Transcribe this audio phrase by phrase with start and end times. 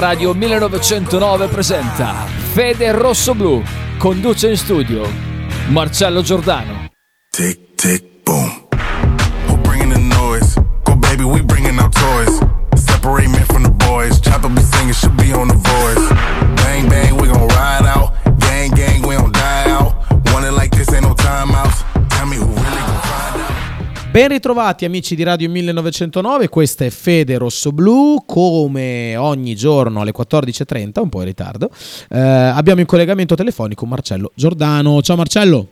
[0.00, 3.62] Radio 1909 presenta Fede Rosso Blu.
[3.98, 5.06] Conduce in studio
[5.68, 6.88] Marcello Giordano.
[7.28, 8.66] Tick, tick, boom.
[9.48, 10.54] Who bringing the noise?
[10.84, 12.40] Go baby, we bringing our toys.
[12.76, 14.18] Separate men from the boys.
[14.20, 16.08] Chopper be singing, should be on the voice.
[16.62, 18.14] Bang, bang, we gon' ride out.
[18.38, 19.92] Gang, gang, we don't die out.
[20.32, 21.84] Want it like this, ain't no timeouts.
[22.08, 22.46] Tell me who
[24.10, 30.10] Ben ritrovati amici di Radio 1909, questa è Fede Rosso Blu, come ogni giorno alle
[30.10, 31.70] 14.30, un po' in ritardo,
[32.08, 35.00] eh, abbiamo in collegamento telefonico Marcello Giordano.
[35.00, 35.66] Ciao Marcello!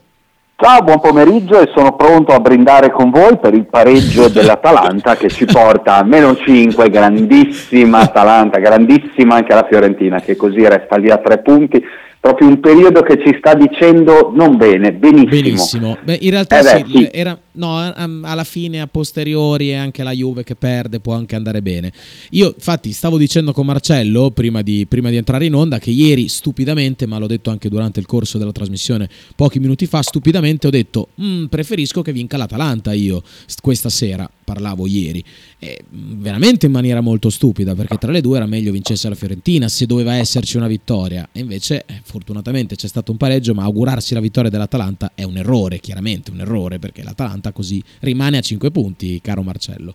[0.55, 5.27] Ciao, buon pomeriggio e sono pronto a brindare con voi per il pareggio dell'Atalanta che
[5.27, 11.09] ci porta a meno 5, grandissima Atalanta, grandissima anche la Fiorentina che così resta lì
[11.09, 11.83] a tre punti,
[12.19, 15.29] proprio un periodo che ci sta dicendo non bene, benissimo.
[15.29, 15.97] Benissimo.
[16.03, 17.09] Beh, in realtà Eh beh, sì, sì.
[17.11, 21.61] era, no, alla fine, a posteriori, e anche la Juve che perde può anche andare
[21.61, 21.91] bene.
[22.31, 26.27] Io, infatti, stavo dicendo con Marcello, prima di, prima di entrare in onda, che ieri,
[26.27, 30.71] stupidamente, ma l'ho detto anche durante il corso della trasmissione pochi minuti fa, stupidamente ho
[30.71, 35.23] detto, "Mm, preferisco che vinca l'Atalanta io st- questa sera, parlavo ieri.
[35.59, 39.15] E, mm, veramente in maniera molto stupida, perché tra le due era meglio vincesse la
[39.15, 41.29] Fiorentina, se doveva esserci una vittoria.
[41.31, 45.37] E invece, eh, fortunatamente, c'è stato un pareggio, ma augurarsi la vittoria dell'Atalanta è un
[45.37, 49.93] errore, chiaramente un errore, perché l'Atalanta così rimane a 5 punti, caro Marcello.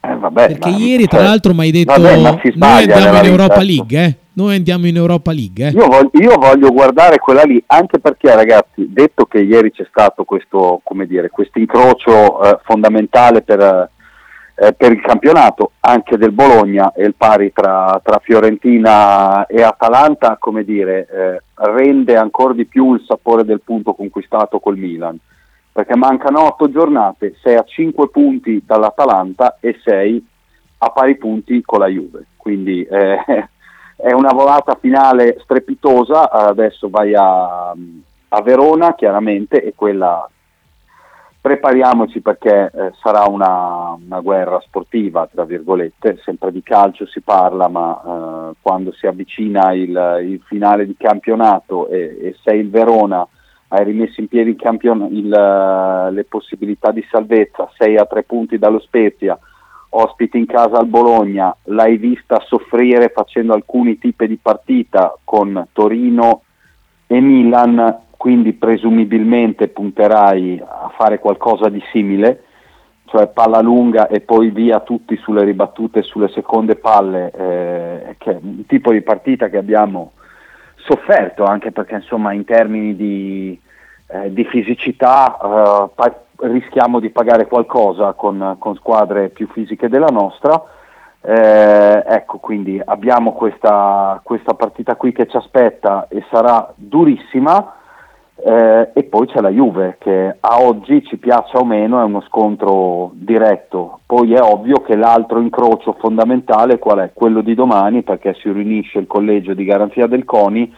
[0.00, 3.18] Eh, vabbè, Perché ma- ieri, tra cioè, l'altro, mi hai detto: vabbè, ma Noi andiamo
[3.18, 3.64] in Europa ecco.
[3.64, 4.16] League, eh?
[4.34, 5.70] Noi andiamo in Europa League, eh?
[5.70, 10.22] Io voglio, io voglio guardare quella lì, anche perché ragazzi, detto che ieri c'è stato
[10.22, 13.90] questo, come dire, questo incrocio eh, fondamentale per,
[14.54, 20.36] eh, per il campionato, anche del Bologna e il pari tra, tra Fiorentina e Atalanta,
[20.38, 25.18] come dire, eh, rende ancora di più il sapore del punto conquistato col Milan,
[25.78, 30.26] perché mancano otto giornate, sei a cinque punti dall'Atalanta e sei
[30.78, 33.16] a pari punti con la Juve, quindi eh,
[33.94, 40.28] è una volata finale strepitosa, adesso vai a, a Verona chiaramente e quella
[41.40, 47.68] prepariamoci perché eh, sarà una, una guerra sportiva, tra virgolette, sempre di calcio si parla,
[47.68, 48.00] ma
[48.50, 53.24] eh, quando si avvicina il, il finale di campionato e, e sei il Verona,
[53.68, 58.22] hai rimesso in piedi il campion- il, eh, le possibilità di salvezza, sei a tre
[58.22, 59.38] punti dallo Spezia,
[59.90, 66.42] ospiti in casa al Bologna, l'hai vista soffrire facendo alcuni tipi di partita con Torino
[67.06, 72.42] e Milan, quindi presumibilmente punterai a fare qualcosa di simile,
[73.06, 78.38] cioè palla lunga e poi via tutti sulle ribattute, sulle seconde palle, eh, che è
[78.42, 80.12] un tipo di partita che abbiamo
[80.88, 83.60] sofferto anche perché insomma in termini di,
[84.08, 90.06] eh, di fisicità eh, pa- rischiamo di pagare qualcosa con, con squadre più fisiche della
[90.10, 90.62] nostra.
[91.20, 97.74] Eh, ecco, quindi abbiamo questa, questa partita qui che ci aspetta e sarà durissima.
[98.40, 102.20] Eh, e poi c'è la Juve che a oggi ci piaccia o meno è uno
[102.20, 107.10] scontro diretto, poi è ovvio che l'altro incrocio fondamentale qual è?
[107.12, 110.72] Quello di domani perché si riunisce il collegio di garanzia del CONI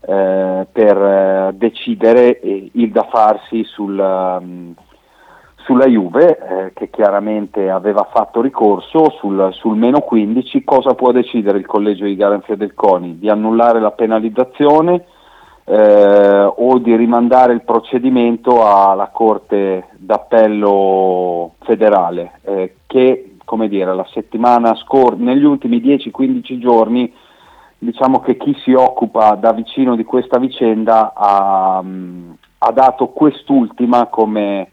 [0.00, 4.74] eh, per eh, decidere eh, il da farsi sul, um,
[5.64, 11.56] sulla Juve eh, che chiaramente aveva fatto ricorso sul, sul meno 15, cosa può decidere
[11.56, 13.18] il collegio di garanzia del CONI?
[13.18, 15.06] Di annullare la penalizzazione?
[15.68, 24.06] Eh, o di rimandare il procedimento alla Corte d'Appello federale, eh, che come dire, la
[24.12, 27.10] settimana scorsa, negli ultimi 10-15 giorni,
[27.78, 34.06] diciamo che chi si occupa da vicino di questa vicenda ha, mm, ha dato quest'ultima
[34.06, 34.70] come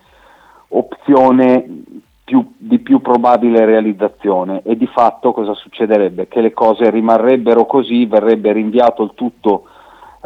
[0.70, 1.84] opzione
[2.24, 6.28] più- di più probabile realizzazione e di fatto cosa succederebbe?
[6.28, 9.66] Che le cose rimarrebbero così, verrebbe rinviato il tutto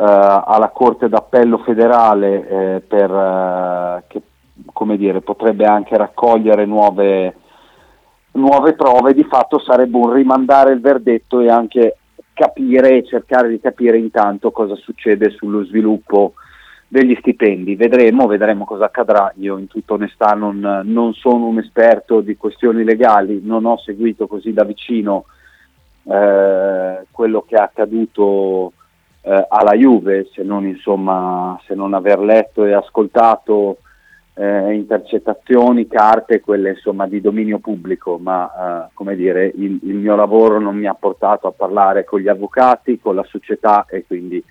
[0.03, 4.22] alla Corte d'Appello federale eh, per, eh, che
[4.96, 7.36] dire, potrebbe anche raccogliere nuove,
[8.33, 11.98] nuove prove, di fatto sarebbe un rimandare il verdetto e anche
[12.33, 16.33] capire, cercare di capire intanto cosa succede sullo sviluppo
[16.88, 17.75] degli stipendi.
[17.75, 19.33] Vedremo, vedremo cosa accadrà.
[19.38, 24.27] Io in tutta onestà non, non sono un esperto di questioni legali, non ho seguito
[24.27, 25.25] così da vicino
[26.04, 28.74] eh, quello che è accaduto
[29.27, 33.79] eh, alla Juve, se non, insomma, se non aver letto e ascoltato
[34.35, 40.15] eh, intercettazioni, carte, quelle insomma di dominio pubblico, ma eh, come dire, il, il mio
[40.15, 44.41] lavoro non mi ha portato a parlare con gli avvocati, con la società e quindi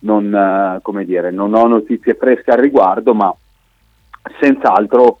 [0.00, 3.34] non, eh, dire, non ho notizie fresche al riguardo, ma
[4.40, 5.18] senz'altro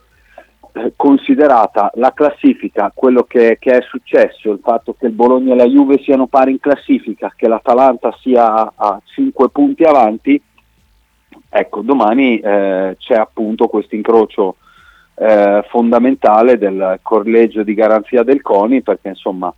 [0.96, 5.66] considerata la classifica, quello che, che, è successo, il fatto che il Bologna e la
[5.66, 10.40] Juve siano pari in classifica, che l'Atalanta sia a 5 punti avanti,
[11.48, 14.56] ecco, domani eh, c'è appunto questo incrocio
[15.14, 19.54] eh, fondamentale del collegio di garanzia del CONI, perché insomma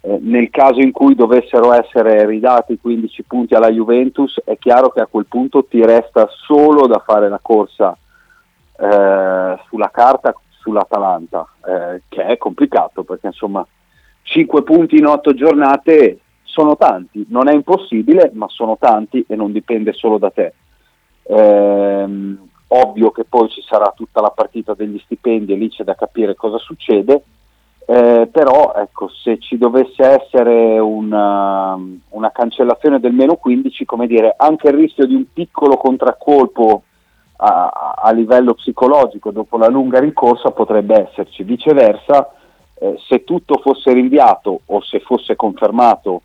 [0.00, 5.00] eh, nel caso in cui dovessero essere ridati 15 punti alla Juventus, è chiaro che
[5.00, 7.94] a quel punto ti resta solo da fare la corsa
[8.78, 10.34] eh, sulla carta
[10.66, 13.64] sull'Atalanta, eh, che è complicato perché insomma
[14.22, 19.52] 5 punti in 8 giornate sono tanti, non è impossibile, ma sono tanti e non
[19.52, 20.54] dipende solo da te.
[21.22, 22.36] Eh,
[22.68, 26.34] ovvio che poi ci sarà tutta la partita degli stipendi e lì c'è da capire
[26.34, 27.22] cosa succede,
[27.86, 31.78] eh, però ecco, se ci dovesse essere una,
[32.08, 36.82] una, cancellazione del meno 15, come dire, anche il rischio di un piccolo contraccolpo
[37.36, 41.42] a, a, livello psicologico dopo la lunga rincorsa potrebbe esserci.
[41.42, 42.30] Viceversa,
[42.74, 46.22] eh, se tutto fosse rinviato o se fosse confermato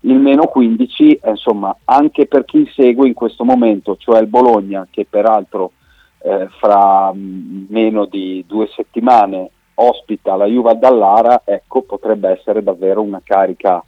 [0.00, 4.86] il meno 15, eh, insomma, anche per chi segue in questo momento, cioè il Bologna,
[4.90, 5.72] che peraltro
[6.20, 13.00] eh, fra mh, meno di due settimane ospita la Juve Dallara, ecco, potrebbe essere davvero
[13.02, 13.82] una carica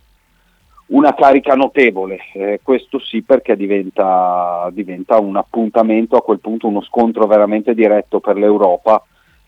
[0.91, 6.83] una carica notevole, eh, questo sì perché diventa, diventa, un appuntamento, a quel punto uno
[6.83, 9.03] scontro veramente diretto per l'Europa.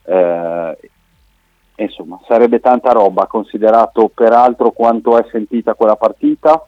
[0.05, 0.79] Eh,
[1.77, 6.65] insomma, sarebbe tanta roba, considerato peraltro quanto è sentita quella partita,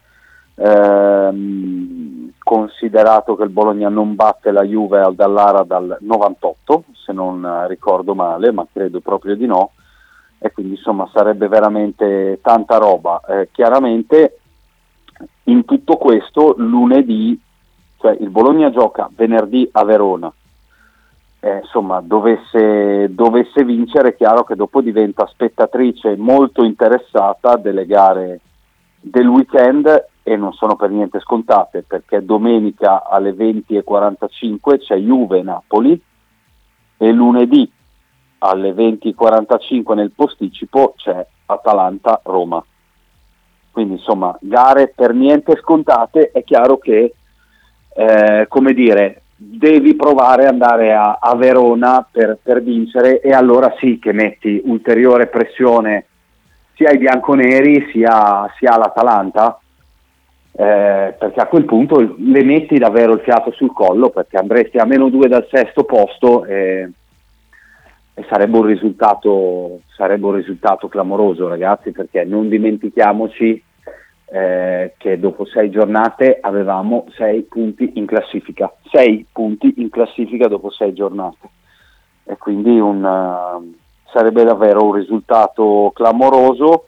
[0.55, 7.65] ehm, considerato che il Bologna non batte la Juve al Dallara dal 98, se non
[7.67, 9.71] ricordo male, ma credo proprio di no,
[10.37, 13.21] e quindi insomma sarebbe veramente tanta roba.
[13.25, 14.39] Eh, chiaramente
[15.43, 17.39] in tutto questo lunedì,
[17.99, 20.31] cioè il Bologna gioca venerdì a Verona,
[21.39, 28.39] eh, insomma dovesse, dovesse, vincere è chiaro che dopo diventa spettatrice molto interessata delle gare
[28.99, 36.01] del weekend e non sono per niente scontate perché domenica alle 20.45 c'è Juve-Napoli
[36.97, 37.71] e lunedì
[38.39, 42.65] alle 20.45 nel posticipo c'è Atalanta-Roma
[43.75, 47.13] quindi insomma gare per niente scontate, è chiaro che
[47.93, 53.75] eh, come dire, devi provare ad andare a, a Verona per, per, vincere e allora
[53.77, 56.05] sì che metti ulteriore pressione
[56.75, 59.59] sia ai bianconeri sia, sia all'Atalanta,
[60.53, 64.85] eh, perché a quel punto le metti davvero il fiato sul collo perché andresti a
[64.85, 66.89] meno due dal sesto posto e,
[68.13, 73.64] e sarebbe, un risultato, sarebbe un risultato clamoroso ragazzi perché non dimentichiamoci
[74.35, 80.69] eh, che dopo sei giornate avevamo sei punti in classifica, sei punti in classifica dopo
[80.71, 81.49] sei giornate.
[82.25, 83.75] E quindi un, uh,
[84.11, 86.87] sarebbe davvero un risultato clamoroso,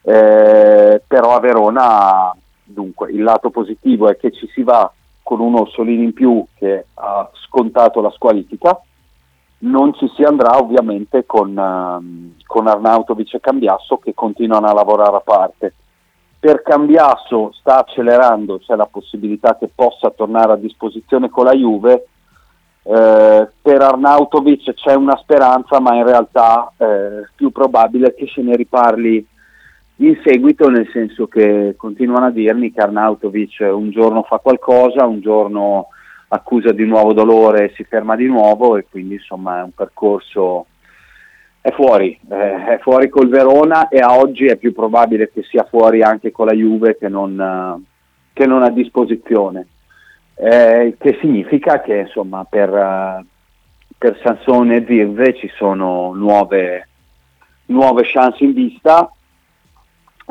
[0.00, 4.90] eh, però a Verona dunque il lato positivo è che ci si va
[5.22, 8.80] con un Orsolini in più che ha scontato la squalifica,
[9.58, 15.16] non ci si andrà ovviamente con, uh, con Arnautovic e Cambiasso che continuano a lavorare
[15.16, 15.74] a parte
[16.40, 22.06] per Cambiasso sta accelerando, c'è la possibilità che possa tornare a disposizione con la Juve,
[22.82, 28.56] eh, per Arnautovic c'è una speranza, ma in realtà eh, più probabile che se ne
[28.56, 29.26] riparli
[29.96, 35.20] in seguito, nel senso che continuano a dirmi che Arnautovic un giorno fa qualcosa, un
[35.20, 35.88] giorno
[36.28, 40.66] accusa di nuovo dolore e si ferma di nuovo e quindi insomma è un percorso
[41.60, 45.64] è fuori, eh, è fuori col Verona e a oggi è più probabile che sia
[45.64, 47.84] fuori anche con la Juve che non, uh,
[48.32, 49.66] che non a disposizione.
[50.34, 53.24] Eh, che significa che insomma per, uh,
[53.98, 56.88] per Sansone e Zirve ci sono nuove,
[57.66, 59.10] nuove chance in vista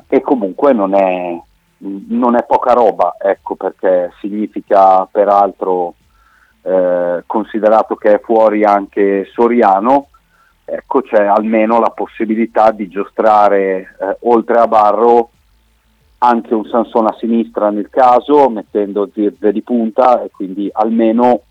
[0.08, 1.38] e comunque non è,
[1.80, 5.96] non è poca roba, ecco perché significa peraltro,
[6.62, 10.08] eh, considerato che è fuori anche Soriano,
[10.70, 15.30] ecco c'è almeno la possibilità di giostrare eh, oltre a Barro
[16.20, 21.42] anche un Sansone a sinistra nel caso, mettendo Zirze di punta e quindi almeno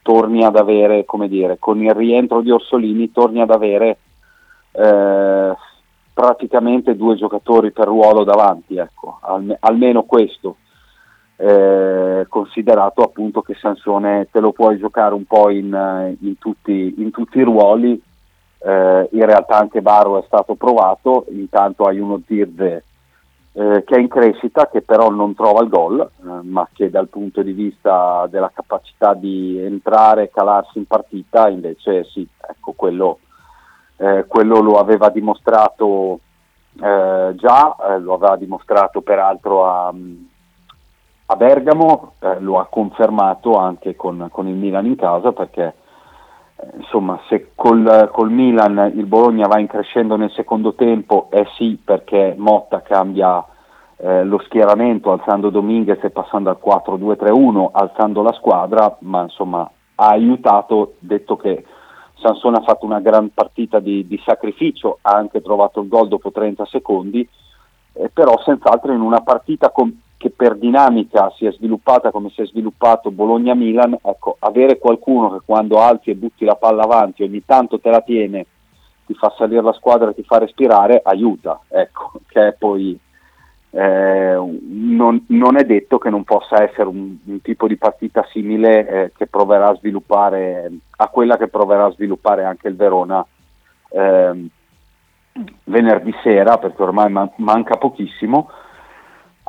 [0.00, 3.98] torni ad avere, come dire, con il rientro di Orsolini torni ad avere
[4.72, 5.52] eh,
[6.14, 10.56] praticamente due giocatori per ruolo davanti, ecco, alme- almeno questo.
[11.36, 17.10] Eh, considerato appunto che Sansone te lo puoi giocare un po' in, in, tutti, in
[17.10, 18.00] tutti i ruoli
[18.64, 22.84] eh, in realtà anche Baro è stato provato, intanto hai uno Zirze
[23.54, 27.08] eh, che è in crescita, che però non trova il gol, eh, ma che dal
[27.08, 33.18] punto di vista della capacità di entrare e calarsi in partita invece sì, ecco quello
[33.96, 36.20] eh, quello lo aveva dimostrato
[36.80, 39.92] eh, già, eh, lo aveva dimostrato peraltro a,
[41.26, 45.74] a Bergamo, lo ha confermato anche con, con, il Milan in casa perché
[46.76, 51.78] insomma se col, col, Milan il Bologna va in crescendo nel secondo tempo è sì
[51.82, 53.44] perché Motta cambia
[53.96, 60.08] eh, lo schieramento alzando Dominguez e passando al 4-2-3-1, alzando la squadra, ma insomma ha
[60.08, 61.64] aiutato, detto che
[62.14, 66.32] Sansone ha fatto una gran partita di, di sacrificio, ha anche trovato il gol dopo
[66.32, 67.28] 30 secondi,
[67.94, 72.42] eh, però senz'altro in una partita con, che per dinamica si è sviluppata come si
[72.42, 77.44] è sviluppato Bologna-Milan, ecco, avere qualcuno che quando alzi e butti la palla avanti ogni
[77.44, 78.46] tanto te la tiene,
[79.04, 82.96] ti fa salire la squadra ti fa respirare, aiuta, ecco, che poi
[83.70, 88.86] eh, non, non, è detto che non possa essere un, un tipo di partita simile
[88.86, 93.26] eh, che proverà a sviluppare a quella che proverà a sviluppare anche il Verona
[93.88, 94.46] eh,
[95.64, 98.48] venerdì sera perché ormai man- manca pochissimo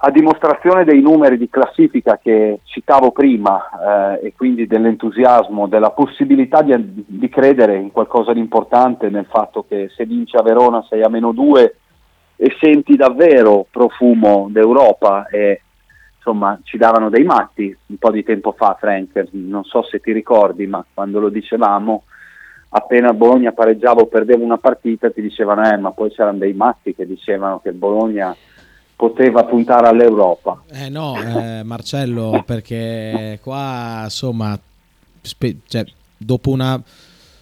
[0.05, 6.61] a dimostrazione dei numeri di classifica che citavo prima eh, e quindi dell'entusiasmo, della possibilità
[6.61, 6.73] di,
[7.07, 11.09] di, credere in qualcosa di importante nel fatto che se vince a Verona sei a
[11.09, 11.75] meno 2
[12.35, 15.61] e senti davvero profumo d'Europa e
[16.17, 20.11] insomma ci davano dei matti un po' di tempo fa Frank, non so se ti
[20.11, 22.03] ricordi ma quando lo dicevamo
[22.71, 26.93] appena Bologna pareggiava o perdeva una partita ti dicevano eh ma poi c'erano dei matti
[26.93, 28.35] che dicevano che Bologna
[29.03, 30.63] poteva puntare all'Europa.
[30.71, 34.57] Eh no, eh, Marcello, perché qua insomma,
[35.21, 35.83] spe- cioè,
[36.15, 36.81] dopo una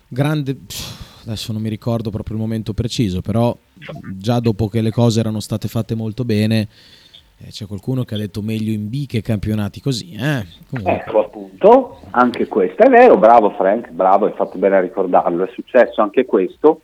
[0.08, 0.58] grande
[1.24, 3.56] adesso non mi ricordo proprio il momento preciso, però
[4.18, 6.68] già dopo che le cose erano state fatte molto bene,
[7.38, 10.14] eh, c'è qualcuno che ha detto meglio in B che campionati così.
[10.14, 10.44] Eh?
[10.84, 15.52] Ecco appunto, anche questo è vero, bravo Frank, bravo, hai fatto bene a ricordarlo, è
[15.54, 16.82] successo anche questo,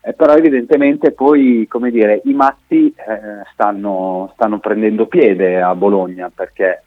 [0.00, 6.30] eh, però evidentemente poi come dire, i matti eh, stanno, stanno prendendo piede a Bologna
[6.34, 6.82] perché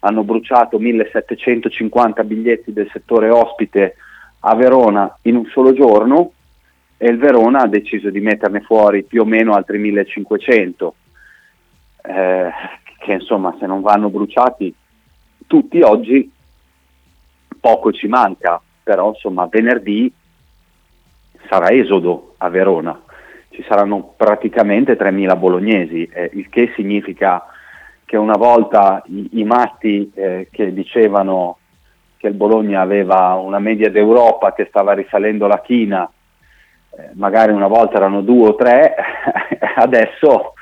[0.00, 3.96] hanno bruciato 1750 biglietti del settore ospite
[4.40, 6.32] a Verona in un solo giorno
[6.96, 10.94] e il Verona ha deciso di metterne fuori più o meno altri 1500,
[12.02, 12.50] eh,
[12.98, 14.74] che insomma se non vanno bruciati
[15.46, 16.30] tutti oggi
[17.60, 20.12] poco ci manca, però insomma venerdì
[21.48, 23.00] sarà esodo a Verona,
[23.50, 27.44] ci saranno praticamente 3.000 bolognesi, eh, il che significa
[28.04, 31.58] che una volta i, i matti eh, che dicevano
[32.16, 36.10] che il Bologna aveva una media d'Europa che stava risalendo la china
[36.98, 38.94] eh, magari una volta erano due o tre,
[39.76, 40.54] adesso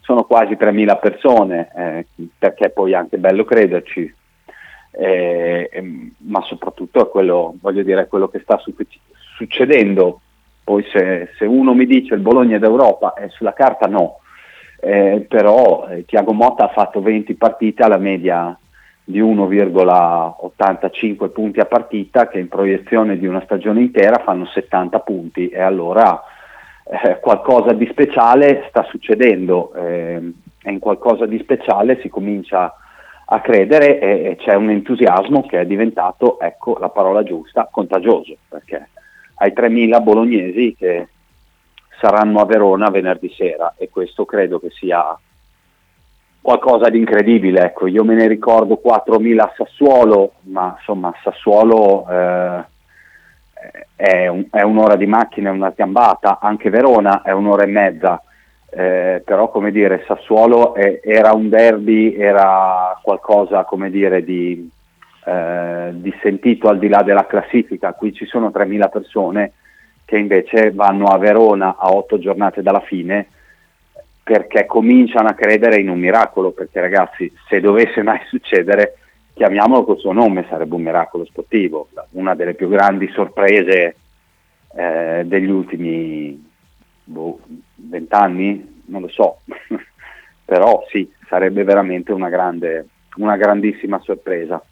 [0.00, 2.06] sono quasi 3.000 persone, eh,
[2.36, 4.12] perché poi è anche bello crederci,
[4.90, 8.58] eh, ehm, ma soprattutto è quello, dire, quello che sta
[9.36, 10.20] succedendo.
[10.64, 14.18] Poi se, se, uno mi dice il Bologna d'Europa, eh, sulla carta no,
[14.80, 18.58] eh, però eh, Tiago Motta ha fatto 20 partite alla media
[19.04, 25.48] di 1,85 punti a partita che in proiezione di una stagione intera fanno 70 punti
[25.48, 26.20] e allora
[26.82, 32.74] eh, qualcosa di speciale sta succedendo eh, e in qualcosa di speciale si comincia
[33.26, 38.34] a credere e, e c'è un entusiasmo che è diventato, ecco la parola giusta, contagioso
[38.48, 38.88] perché
[39.36, 41.08] hai 3.000 bolognesi che
[42.00, 45.18] saranno a Verona venerdì sera e questo credo che sia
[46.46, 47.64] qualcosa di incredibile.
[47.64, 47.88] Ecco.
[47.88, 52.64] Io me ne ricordo 4.000 a Sassuolo, ma insomma Sassuolo eh,
[53.96, 58.22] è, un, è, un'ora di macchina, è una gambata, anche Verona è un'ora e mezza.
[58.68, 64.70] Eh, però come dire Sassuolo è, era un derby, era qualcosa come dire di,
[65.26, 69.52] eh, di sentito al di là della classifica, qui ci sono 3.000 persone
[70.04, 73.26] che invece vanno a Verona a otto giornate dalla fine
[74.22, 78.96] perché cominciano a credere in un miracolo, perché ragazzi, se dovesse mai succedere,
[79.34, 83.96] chiamiamolo col suo nome, sarebbe un miracolo sportivo, una delle più grandi sorprese
[84.74, 86.44] eh, degli ultimi
[87.04, 87.38] boh,
[87.74, 89.40] vent'anni, non lo so,
[90.44, 94.62] però sì, sarebbe veramente una, grande, una grandissima sorpresa.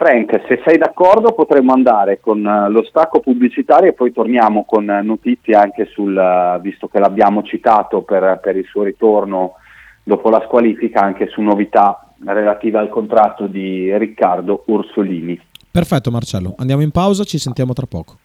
[0.00, 4.88] Frank, se sei d'accordo potremmo andare con uh, lo stacco pubblicitario e poi torniamo con
[4.88, 9.56] uh, notizie anche sul, uh, visto che l'abbiamo citato per, per, il suo ritorno
[10.02, 15.38] dopo la squalifica, anche su novità relative al contratto di Riccardo Ursolini.
[15.70, 18.16] Perfetto Marcello, andiamo in pausa, ci sentiamo tra poco.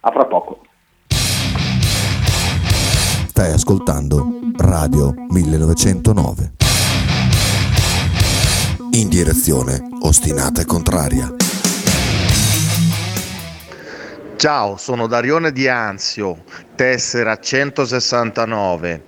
[0.00, 0.60] A fra poco.
[3.28, 6.71] Stai ascoltando Radio 1909
[8.94, 11.34] in direzione ostinata e contraria.
[14.36, 16.42] Ciao, sono Darione Di Anzio,
[16.74, 19.04] tessera 169.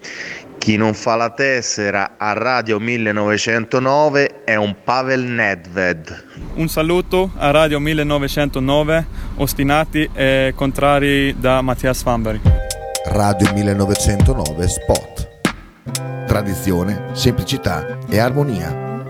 [0.57, 6.25] Chi non fa la tessera a Radio 1909 è un Pavel Nedved.
[6.55, 12.41] Un saluto a Radio 1909, ostinati e contrari da Mattias Famberi.
[13.07, 15.29] Radio 1909 Spot.
[16.27, 18.84] Tradizione, semplicità e armonia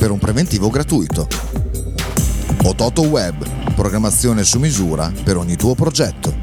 [0.00, 1.28] per un preventivo gratuito.
[2.62, 6.34] Ototo Web, programmazione su misura per ogni tuo progetto.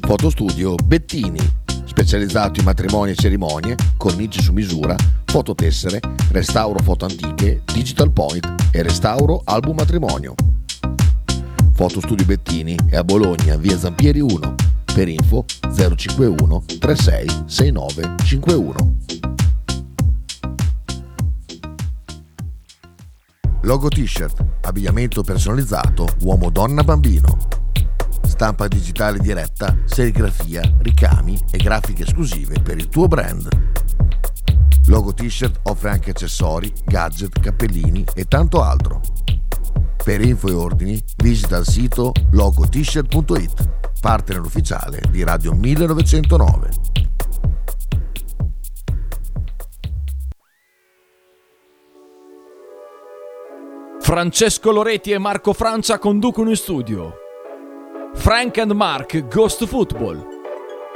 [0.00, 1.38] Fotostudio Bettini,
[1.84, 8.82] specializzato in matrimoni e cerimonie, cornici su misura, fototessere, restauro foto antiche, digital point e
[8.82, 10.34] restauro album matrimonio.
[11.78, 14.54] Fotostudio Bettini è a Bologna, via Zampieri 1.
[14.92, 18.96] Per info 051 36 69 51.
[23.60, 27.38] Logo t-shirt, abbigliamento personalizzato uomo, donna, bambino.
[28.24, 33.48] Stampa digitale diretta, serigrafia, ricami e grafiche esclusive per il tuo brand.
[34.86, 39.00] Logo t-shirt offre anche accessori, gadget, cappellini e tanto altro.
[40.08, 46.70] Per info e ordini visita il sito logotshirt.it, partner ufficiale di Radio 1909.
[54.00, 57.12] Francesco Loretti e Marco Francia conducono in studio.
[58.14, 60.26] Frank and Mark Ghost Football.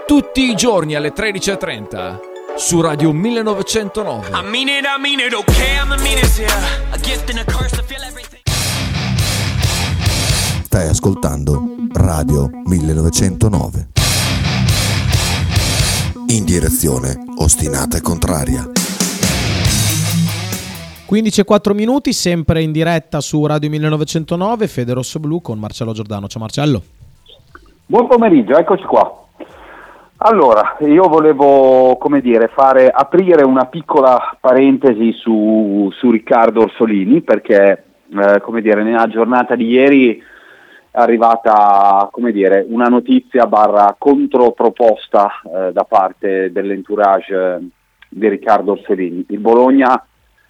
[0.07, 4.31] Tutti i giorni alle 13.30 su Radio 1909.
[10.73, 13.89] Stai ascoltando Radio 1909.
[16.29, 18.65] In direzione ostinata e contraria.
[21.05, 25.93] 15 e 4 minuti, sempre in diretta su Radio 1909, Fede Rosso Blu con Marcello
[25.93, 26.27] Giordano.
[26.27, 26.81] Ciao Marcello.
[27.85, 29.27] Buon pomeriggio, eccoci qua.
[30.17, 37.85] Allora, io volevo, come dire, fare, aprire una piccola parentesi su, su Riccardo Orsolini, perché,
[38.09, 40.31] eh, come dire, nella giornata di ieri
[40.93, 47.67] è arrivata, dire, una notizia barra controproposta eh, da parte dell'entourage eh,
[48.11, 49.25] di Riccardo Orsolini.
[49.31, 50.07] Il Bologna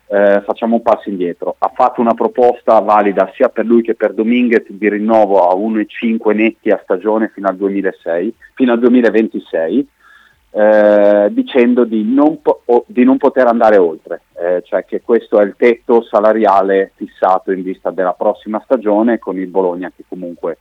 [0.09, 1.55] eh, facciamo un passo indietro.
[1.57, 6.35] Ha fatto una proposta valida sia per lui che per Dominguez di rinnovo a 1,5
[6.35, 9.88] netti a stagione fino al, 2006, fino al 2026,
[10.54, 15.44] eh, dicendo di non, po- di non, poter andare oltre, eh, cioè che questo è
[15.44, 20.58] il tetto salariale fissato in vista della prossima stagione con il Bologna che comunque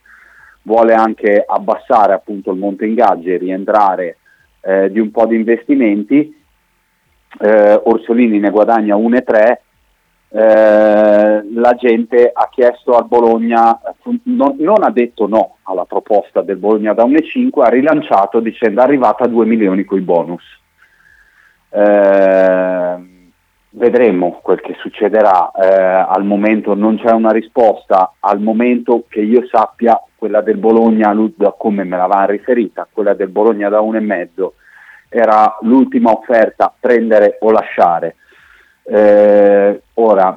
[0.62, 4.16] vuole anche abbassare appunto il monte ingaggi e rientrare
[4.60, 6.40] eh, di un po' di investimenti.
[7.38, 9.56] Eh, Orsolini ne guadagna 1,3,
[10.34, 13.78] eh, la gente ha chiesto al Bologna,
[14.22, 19.24] non, non, ha detto no alla proposta del Bologna da 1,5, ha rilanciato dicendo arrivata
[19.24, 20.42] a 2 milioni con i bonus.
[21.68, 22.96] Eh,
[23.72, 25.66] vedremo quel che succederà, eh,
[26.08, 31.14] al momento non c'è una risposta, al momento che io sappia quella del Bologna,
[31.58, 34.50] come me l'aveva riferita, quella del Bologna da 1,5
[35.10, 38.16] era l'ultima offerta, prendere o lasciare.
[38.84, 40.36] Eh, ora,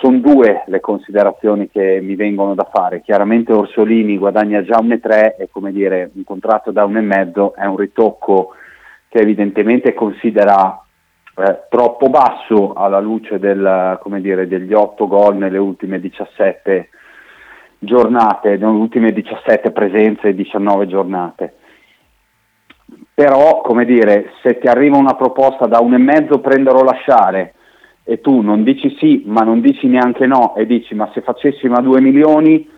[0.00, 3.02] sono due le considerazioni che mi vengono da fare.
[3.02, 8.54] Chiaramente Orsolini guadagna già 1,3 e come dire un contratto da 1,5 è un ritocco
[9.08, 10.80] che evidentemente considera
[11.36, 16.88] eh, troppo basso alla luce del, dire, degli 8 gol nelle ultime 17
[17.78, 21.54] giornate, nelle ultime 17 presenze e 19 giornate.
[23.14, 27.54] Però, come dire, se ti arriva una proposta da un e mezzo prendere o lasciare.
[28.04, 31.74] E tu non dici sì, ma non dici neanche no e dici ma se facessimo
[31.74, 32.68] a 2 milioni,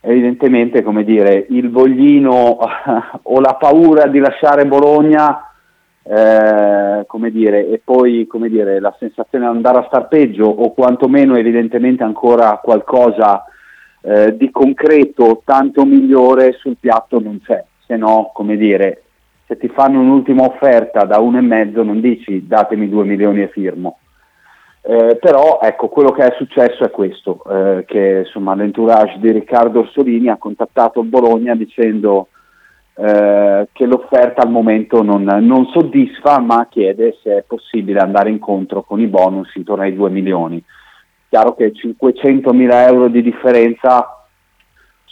[0.00, 2.58] evidentemente, come dire, il voglino
[3.22, 5.48] o la paura di lasciare Bologna
[6.10, 10.72] eh, come dire, e poi come dire, la sensazione di andare a star peggio o
[10.72, 13.44] quantomeno evidentemente ancora qualcosa
[14.00, 19.02] eh, di concreto tanto migliore sul piatto non c'è, se no come dire,
[19.48, 23.48] se ti fanno un'ultima offerta da uno e mezzo non dici datemi due milioni e
[23.48, 23.98] firmo.
[24.82, 29.80] Eh, però ecco, quello che è successo è questo, eh, che insomma, l'entourage di Riccardo
[29.80, 32.28] Orsolini ha contattato Bologna dicendo
[32.94, 38.82] eh, che l'offerta al momento non, non, soddisfa, ma chiede se è possibile andare incontro
[38.82, 40.62] con i bonus intorno ai 2 milioni.
[41.30, 44.17] Chiaro che 500 mila euro di differenza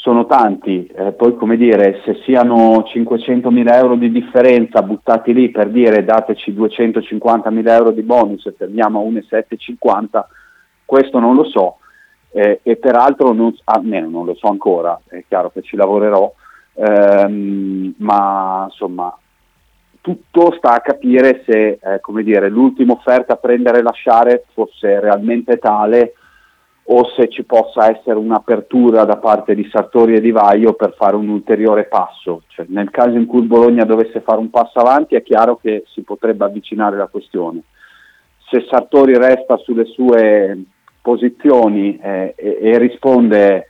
[0.07, 5.51] sono tanti, eh, poi come dire, se siano 500 mila euro di differenza buttati lì
[5.51, 10.29] per dire dateci 250 mila euro di bonus e fermiamo a 1,750,
[10.85, 11.79] questo non lo so.
[12.31, 16.33] Eh, e peraltro non, almeno non lo so ancora, è chiaro che ci lavorerò,
[16.75, 19.19] ehm, ma insomma
[20.01, 25.01] tutto sta a capire se eh, come dire, l'ultima offerta a prendere e lasciare fosse
[25.01, 26.13] realmente tale
[26.89, 31.17] o se ci possa essere un'apertura da parte di Sartori e di Vaio per fare
[31.17, 32.43] un ulteriore passo.
[32.49, 35.85] Cioè, nel caso in cui il Bologna dovesse fare un passo avanti è chiaro che
[35.93, 37.63] si potrebbe avvicinare la questione.
[38.49, 40.65] Se Sartori resta sulle sue
[41.03, 43.69] posizioni eh, e, e risponde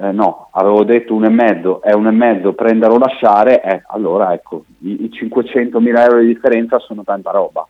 [0.00, 3.82] eh, no, avevo detto un e mezzo, è un e mezzo, prendere o lasciare, eh,
[3.88, 7.66] allora ecco, i, i 500 mila euro di differenza sono tanta roba,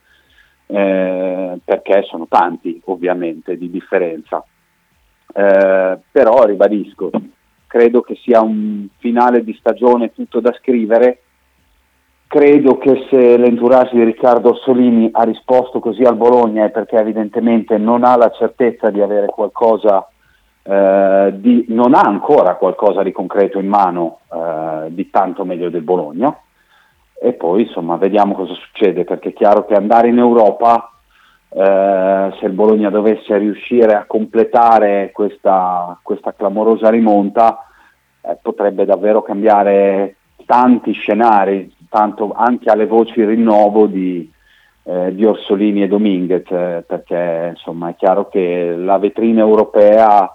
[0.66, 4.44] eh, perché sono tanti ovviamente di differenza.
[5.38, 7.10] Eh, però ribadisco,
[7.68, 11.20] credo che sia un finale di stagione tutto da scrivere,
[12.26, 17.78] credo che se l'entourage di Riccardo Solini ha risposto così al Bologna è perché evidentemente
[17.78, 20.08] non ha la certezza di avere qualcosa
[20.64, 25.82] eh, di, non ha ancora qualcosa di concreto in mano eh, di tanto meglio del
[25.82, 26.36] Bologna.
[27.20, 30.97] E poi insomma vediamo cosa succede perché è chiaro che andare in Europa
[31.50, 37.66] eh, se il Bologna dovesse riuscire a completare questa, questa clamorosa rimonta
[38.20, 44.30] eh, potrebbe davvero cambiare tanti scenari tanto anche alle voci rinnovo di,
[44.84, 46.44] eh, di Orsolini e Dominguez
[46.86, 50.30] perché insomma è chiaro che la vetrina europea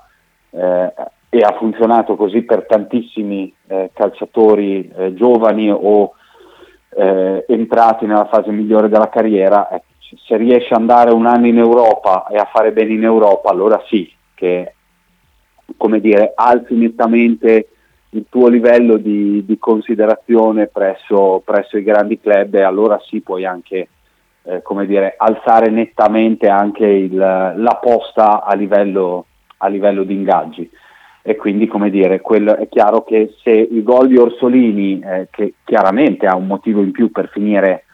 [0.49, 0.93] eh,
[1.29, 6.13] e ha funzionato così per tantissimi eh, calciatori eh, giovani o
[6.95, 9.92] eh, entrati nella fase migliore della carriera, ecco,
[10.25, 13.81] se riesce ad andare un anno in Europa e a fare bene in Europa, allora
[13.87, 14.73] sì, che
[15.77, 17.67] come dire, alzi nettamente
[18.09, 23.45] il tuo livello di, di considerazione presso, presso, i grandi club e allora sì puoi
[23.45, 23.87] anche
[24.43, 29.25] eh, come dire, alzare nettamente anche il, la posta a livello,
[29.57, 30.69] a livello di ingaggi.
[31.25, 35.53] E quindi, come dire, quello, è chiaro che se i gol di Orsolini, eh, che
[35.63, 37.85] chiaramente ha un motivo in più per finire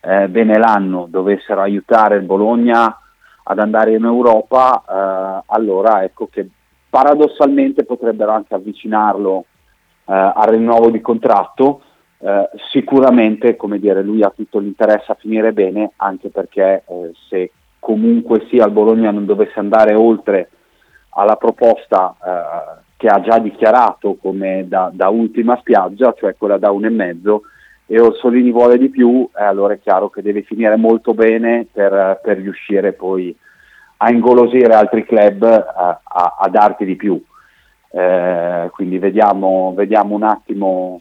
[0.00, 2.98] eh, bene l'anno, dovessero aiutare il Bologna
[3.42, 6.48] ad andare in Europa, eh, allora ecco che
[6.88, 9.44] paradossalmente potrebbero anche avvicinarlo
[10.06, 11.82] eh, al rinnovo di contratto.
[12.20, 17.52] Eh, sicuramente, come dire, lui ha tutto l'interesse a finire bene, anche perché eh, se
[17.78, 20.50] comunque sia il Bologna non dovesse andare oltre
[21.10, 26.70] alla proposta eh, che ha già dichiarato come da, da, ultima spiaggia, cioè quella da
[26.70, 27.42] un e mezzo,
[27.90, 32.20] e Orsolini vuole di più, eh, allora è chiaro che deve finire molto bene per,
[32.22, 33.34] per riuscire poi
[33.96, 35.64] a ingolosire altri club eh,
[36.04, 37.18] a, a, darti di più.
[37.90, 41.00] Eh, quindi vediamo, vediamo, un attimo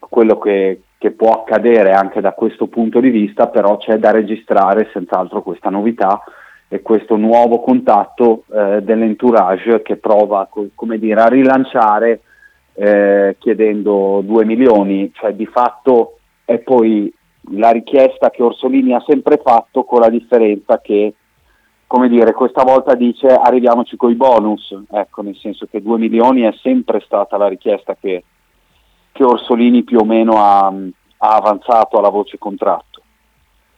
[0.00, 4.90] quello che, che può accadere anche da questo punto di vista, però c'è da registrare
[4.92, 6.20] senz'altro questa novità
[6.66, 12.22] e questo nuovo contatto eh, dell'entourage che prova come dire, a rilanciare
[12.80, 17.12] eh, chiedendo 2 milioni, cioè di fatto è poi
[17.52, 21.14] la richiesta che Orsolini ha sempre fatto con la differenza che
[21.86, 26.42] come dire, questa volta dice arriviamoci con i bonus, ecco, nel senso che 2 milioni
[26.42, 28.22] è sempre stata la richiesta che,
[29.10, 33.02] che Orsolini più o meno ha, ha avanzato alla voce contratto.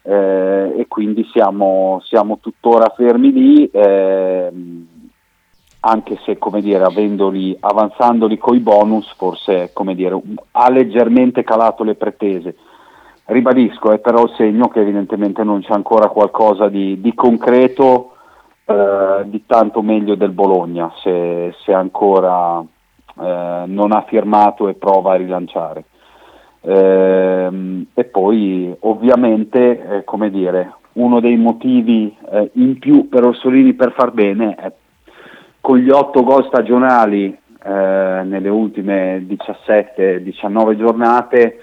[0.02, 4.52] Eh, e quindi siamo, siamo, tuttora fermi lì, eh,
[5.84, 10.20] anche se dire, avendoli, avanzandoli coi bonus forse dire,
[10.52, 12.54] ha leggermente calato le pretese.
[13.24, 18.12] Ribadisco, è però il segno che evidentemente non c'è ancora qualcosa di, di concreto
[18.64, 25.12] eh, di tanto meglio del Bologna se, se ancora eh, non ha firmato e prova
[25.12, 25.84] a rilanciare.
[26.60, 33.72] Ehm, e poi ovviamente, eh, come dire, uno dei motivi eh, in più per Orsolini
[33.72, 34.72] per far bene è
[35.62, 41.60] con gli otto gol stagionali eh, nelle ultime 17-19 giornate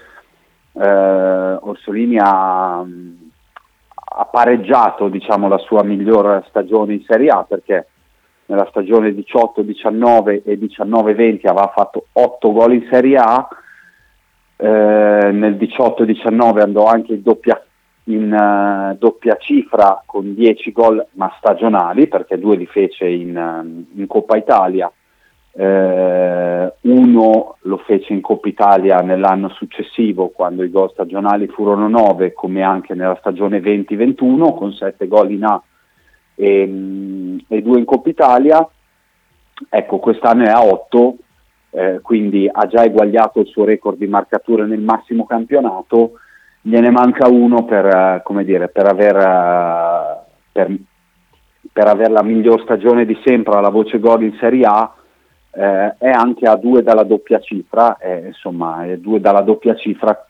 [0.72, 7.88] eh, Orsolini ha, ha pareggiato diciamo, la sua miglior stagione in Serie A perché
[8.46, 13.48] nella stagione 18-19 e 19-20 aveva fatto 8 gol in Serie A,
[14.56, 17.62] eh, nel 18-19 andò anche in doppia,
[18.14, 23.98] in, uh, doppia, cifra con 10 gol ma stagionali perché due li fece in, uh,
[23.98, 24.90] in Coppa Italia.
[25.52, 32.32] Eh, uno lo fece in Coppa Italia nell'anno successivo quando i gol stagionali furono 9
[32.32, 35.60] come anche nella stagione 2021 con 7 gol in A
[36.36, 38.68] e, e 2 in Coppa Italia.
[39.68, 41.16] Ecco quest'anno è a 8
[41.70, 46.12] eh, quindi ha già eguagliato il suo record di marcature nel massimo campionato
[46.62, 50.18] gliene manca uno per, eh, dire, per aver eh,
[50.52, 50.76] per,
[51.72, 54.94] per aver la miglior stagione di sempre alla voce gol in Serie A
[55.52, 60.26] eh, è anche a due dalla doppia cifra, eh, insomma, due dalla doppia cifra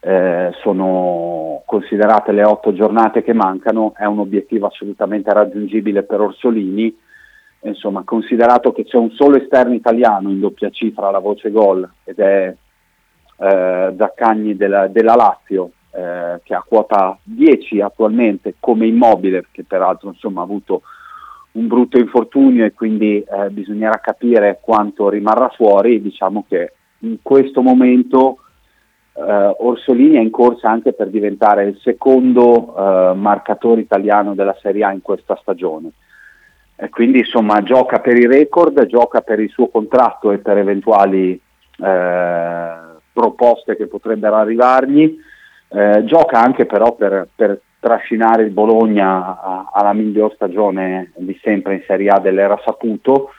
[0.00, 6.94] eh, sono considerate le otto giornate che mancano, è un obiettivo assolutamente raggiungibile per Orsolini,
[7.62, 12.18] insomma, considerato che c'è un solo esterno italiano in doppia cifra alla voce gol ed
[12.18, 12.54] è
[13.38, 20.08] eh, Zaccagni della, della Lazio, eh, che ha quota 10 attualmente come immobile, che peraltro
[20.08, 20.82] insomma, ha avuto
[21.52, 27.62] un brutto infortunio e quindi eh, bisognerà capire quanto rimarrà fuori, diciamo che in questo
[27.62, 28.38] momento
[29.14, 34.84] eh, Orsolini è in corsa anche per diventare il secondo eh, marcatore italiano della Serie
[34.84, 35.90] A in questa stagione.
[36.76, 41.32] E quindi insomma gioca per i record, gioca per il suo contratto e per eventuali
[41.32, 42.87] eh,
[43.18, 45.18] proposte che potrebbero arrivargli,
[45.70, 51.82] eh, gioca anche però per, per trascinare il Bologna alla miglior stagione di sempre in
[51.86, 53.30] Serie A dell'era saputo.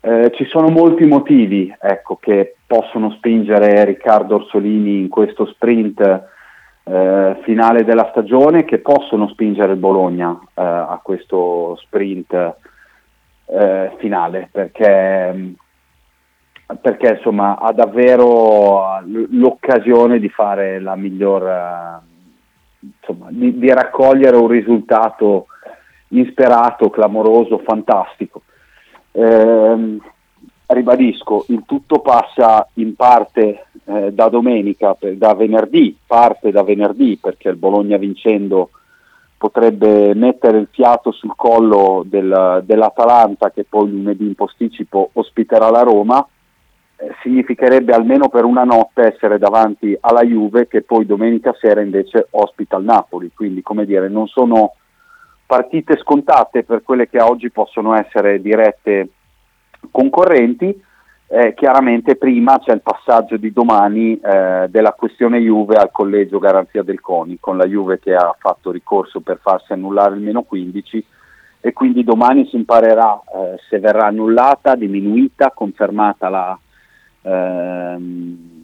[0.00, 6.00] Eh, ci sono molti motivi ecco, che possono spingere Riccardo Orsolini in questo sprint
[6.84, 12.32] eh, finale della stagione, che possono spingere il Bologna eh, a questo sprint
[13.46, 15.54] eh, finale, perché,
[16.80, 24.48] perché insomma, ha davvero l'occasione di fare la miglior eh, insomma, di, di, raccogliere un
[24.48, 25.46] risultato
[26.08, 28.42] insperato, clamoroso, fantastico.
[29.12, 29.98] Eh,
[30.66, 37.48] ribadisco, il tutto passa in parte eh, da domenica, da venerdì, parte da venerdì perché
[37.48, 38.70] il Bologna vincendo
[39.38, 45.82] potrebbe mettere il fiato sul collo del, dell'Atalanta che poi lunedì in posticipo ospiterà la
[45.82, 46.26] Roma
[46.98, 52.28] eh, significherebbe almeno per una notte essere davanti alla Juve che poi domenica sera invece
[52.30, 54.74] ospita il Napoli, quindi come dire non sono
[55.44, 59.08] partite scontate per quelle che oggi possono essere dirette
[59.90, 60.82] concorrenti,
[61.28, 66.82] eh, chiaramente prima c'è il passaggio di domani eh, della questione Juve al collegio garanzia
[66.82, 71.04] del CONI, con la Juve che ha fatto ricorso per farsi annullare il meno 15
[71.60, 76.58] e quindi domani si imparerà eh, se verrà annullata, diminuita, confermata la,
[77.26, 78.54] ehm,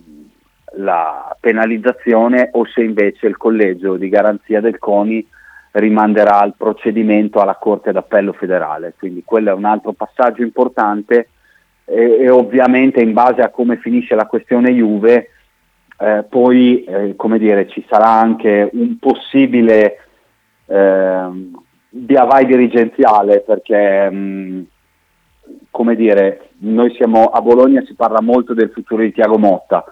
[0.77, 5.27] la penalizzazione o se invece il collegio di garanzia del CONI
[5.73, 8.95] rimanderà al procedimento alla Corte d'Appello federale.
[8.99, 11.29] Quindi quello è un altro passaggio importante
[11.85, 15.29] e, e ovviamente in base a come finisce la questione Juve
[15.99, 19.99] eh, poi eh, come dire, ci sarà anche un possibile
[20.67, 21.29] eh,
[21.91, 24.67] via vai dirigenziale perché mh,
[25.71, 29.85] come dire, noi siamo a Bologna, si parla molto del futuro di Tiago Motta,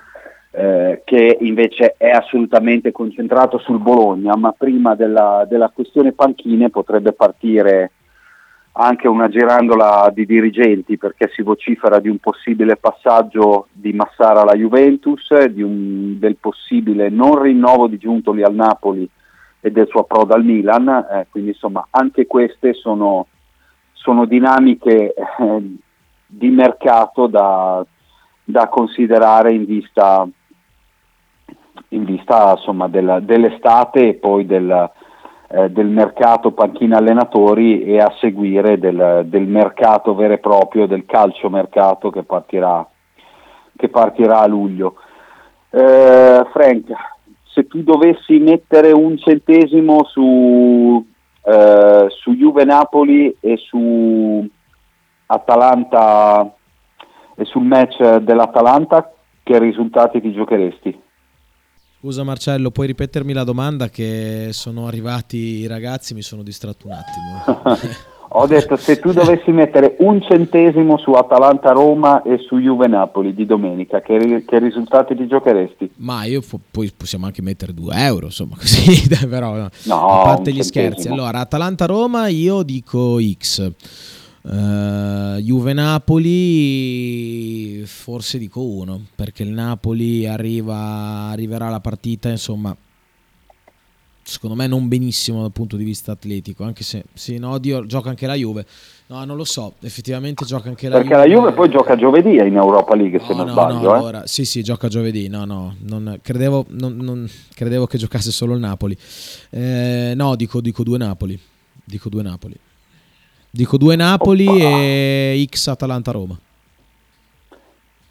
[0.52, 7.12] eh, che invece è assolutamente concentrato sul Bologna, ma prima della, della questione panchine potrebbe
[7.12, 7.92] partire
[8.72, 14.54] anche una girandola di dirigenti perché si vocifera di un possibile passaggio di Massara alla
[14.54, 19.08] Juventus, un, del possibile non rinnovo di Giuntoli al Napoli
[19.60, 23.26] e del suo approdo al Milan, eh, quindi insomma anche queste sono
[24.02, 25.76] sono dinamiche eh,
[26.26, 27.84] di mercato da,
[28.42, 30.26] da, considerare in vista,
[31.88, 34.90] in vista insomma, del, dell'estate e poi del,
[35.48, 41.04] eh, del, mercato panchina allenatori e a seguire del, del, mercato vero e proprio, del
[41.04, 42.86] calcio mercato che partirà,
[43.76, 44.94] che partirà a luglio.
[45.68, 46.86] Eh, Frank,
[47.52, 51.06] se tu dovessi mettere un centesimo su
[51.42, 54.48] eh, su Juve Napoli e su
[55.26, 56.52] Atalanta
[57.34, 61.00] e sul match dell'Atalanta che risultati ti giocheresti?
[62.00, 66.92] Scusa Marcello, puoi ripetermi la domanda che sono arrivati i ragazzi, mi sono distratto un
[66.94, 67.62] attimo.
[68.32, 74.00] Ho detto se tu dovessi mettere un centesimo su Atalanta-Roma e su Juve-Napoli di domenica,
[74.00, 75.90] che, che risultati ti giocheresti?
[75.96, 79.66] Ma io fo- poi possiamo anche mettere 2 euro, insomma, così, però no.
[79.66, 81.08] A parte gli scherzi.
[81.08, 83.72] Allora, Atalanta-Roma io dico X.
[84.42, 92.74] Eh, Juve Napoli forse dico 1 perché il Napoli arriva, arriverà alla partita insomma
[94.30, 98.10] secondo me non benissimo dal punto di vista atletico anche se sì, no, Dio, gioca
[98.10, 98.64] anche la Juve
[99.08, 102.54] no non lo so effettivamente gioca anche la Perché la Juve poi gioca giovedì in
[102.54, 103.80] Europa League se No, non no, sbaglio.
[103.80, 103.98] no, eh.
[103.98, 105.26] allora, sì, sì, gioca giovedì.
[105.28, 108.96] No, no, non, credevo, non- non- credevo che giocasse solo il Napoli.
[109.50, 111.36] Eh, no, dico, dico due Napoli.
[111.84, 112.54] Dico due Napoli.
[113.50, 114.58] Dico due Napoli Oppa.
[114.62, 116.38] e X Atalanta-Roma.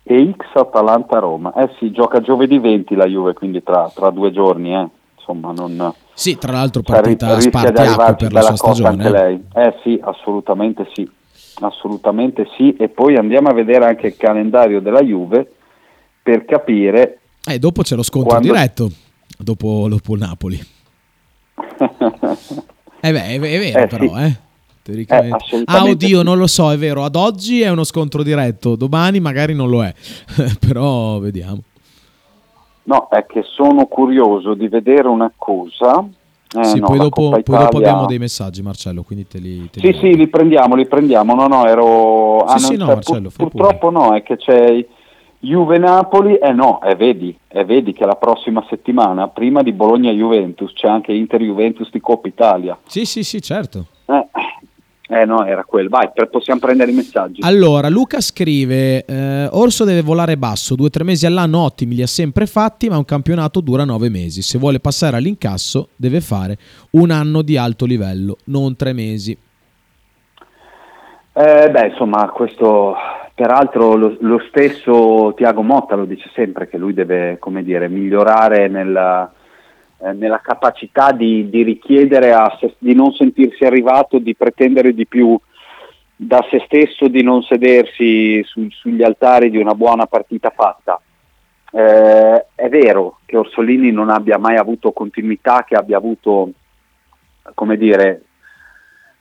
[0.03, 1.53] E X Atalanta-Roma.
[1.53, 4.73] Eh sì, gioca giovedì 20 la Juve, quindi tra, tra due giorni.
[4.75, 4.88] Eh.
[5.17, 5.93] Insomma, non...
[6.19, 9.05] Sì, tra l'altro cioè, partita spartiacque per la sua stagione.
[9.05, 9.10] eh.
[9.10, 9.43] lei.
[9.55, 11.10] Eh sì, assolutamente sì.
[11.62, 12.75] Assolutamente sì.
[12.77, 15.49] E poi andiamo a vedere anche il calendario della Juve
[16.21, 18.91] per capire Eh, dopo c'è lo scontro Quando- diretto.
[19.38, 20.60] Dopo, dopo il Napoli.
[23.01, 24.21] Eh beh, è, vero Eh, però, sì.
[24.23, 24.39] eh.
[25.08, 25.29] Eh,
[25.65, 26.23] ah, oddio, sì.
[26.25, 27.05] non lo so, è vero.
[27.05, 29.93] Ad oggi è uno scontro diretto, domani magari non lo è.
[30.60, 31.62] però vediamo.
[32.89, 36.04] No, è che sono curioso di vedere una cosa.
[36.52, 39.69] Eh, sì, no, poi, dopo, poi dopo abbiamo dei messaggi, Marcello, quindi te li...
[39.69, 41.36] te Sì, li- sì, li prendiamo, li prendiamo.
[41.36, 42.45] No, no, ero...
[42.47, 44.84] Sì, ah, sì, no, cioè, Marcello, fai purtroppo no, è che c'è
[45.38, 50.88] Juve-Napoli, eh no, e vedi, e vedi che la prossima settimana, prima di Bologna-Juventus, c'è
[50.88, 52.75] anche Inter-Juventus di Coppa Italia.
[52.88, 53.86] Sì, sì, sì, certo.
[55.11, 55.89] Eh, no, era quello.
[55.89, 57.41] Vai, possiamo prendere i messaggi.
[57.41, 62.03] Allora, Luca scrive: eh, Orso deve volare basso, due o tre mesi all'anno ottimi li
[62.03, 64.43] ha sempre fatti, ma un campionato dura nove mesi.
[64.43, 66.59] Se vuole passare all'incasso, deve fare
[66.91, 69.35] un anno di alto livello, non tre mesi.
[71.33, 72.95] Eh, beh, insomma, questo
[73.33, 78.67] peraltro lo, lo stesso Tiago Motta lo dice sempre che lui deve, come dire, migliorare
[78.67, 79.31] nella,
[80.01, 85.38] eh, nella capacità di, di richiedere se- di non sentirsi arrivato, di pretendere di più
[86.15, 90.99] da se stesso, di non sedersi su- sugli altari di una buona partita fatta.
[91.71, 96.51] Eh, è vero che Orsolini non abbia mai avuto continuità, che abbia avuto,
[97.53, 98.23] come dire,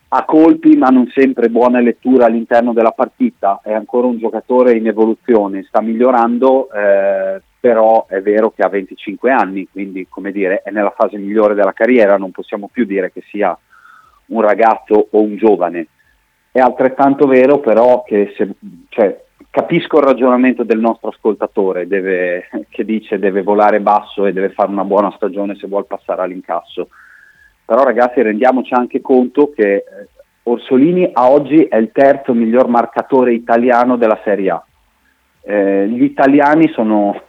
[0.08, 4.86] a colpi ma non sempre buona lettura all'interno della partita, è ancora un giocatore in
[4.86, 10.70] evoluzione, sta migliorando, eh, però è vero che ha 25 anni, quindi come dire è
[10.70, 13.56] nella fase migliore della carriera, non possiamo più dire che sia
[14.26, 15.86] un ragazzo o un giovane.
[16.50, 18.48] È altrettanto vero però che se,
[18.88, 24.50] cioè, capisco il ragionamento del nostro ascoltatore deve- che dice deve volare basso e deve
[24.50, 26.88] fare una buona stagione se vuole passare all'incasso
[27.68, 29.84] però ragazzi rendiamoci anche conto che eh,
[30.44, 34.66] Orsolini a oggi è il terzo miglior marcatore italiano della Serie A.
[35.50, 37.22] Eh, gli italiani sono,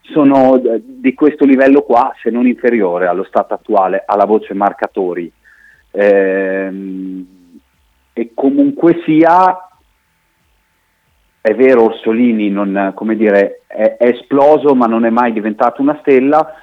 [0.00, 5.30] sono di questo livello qua, se non inferiore allo stato attuale, alla voce marcatori.
[5.90, 7.26] Ehm,
[8.14, 9.68] e comunque sia,
[11.42, 16.54] è vero Orsolini non, dire, è, è esploso ma non è mai diventato una stella,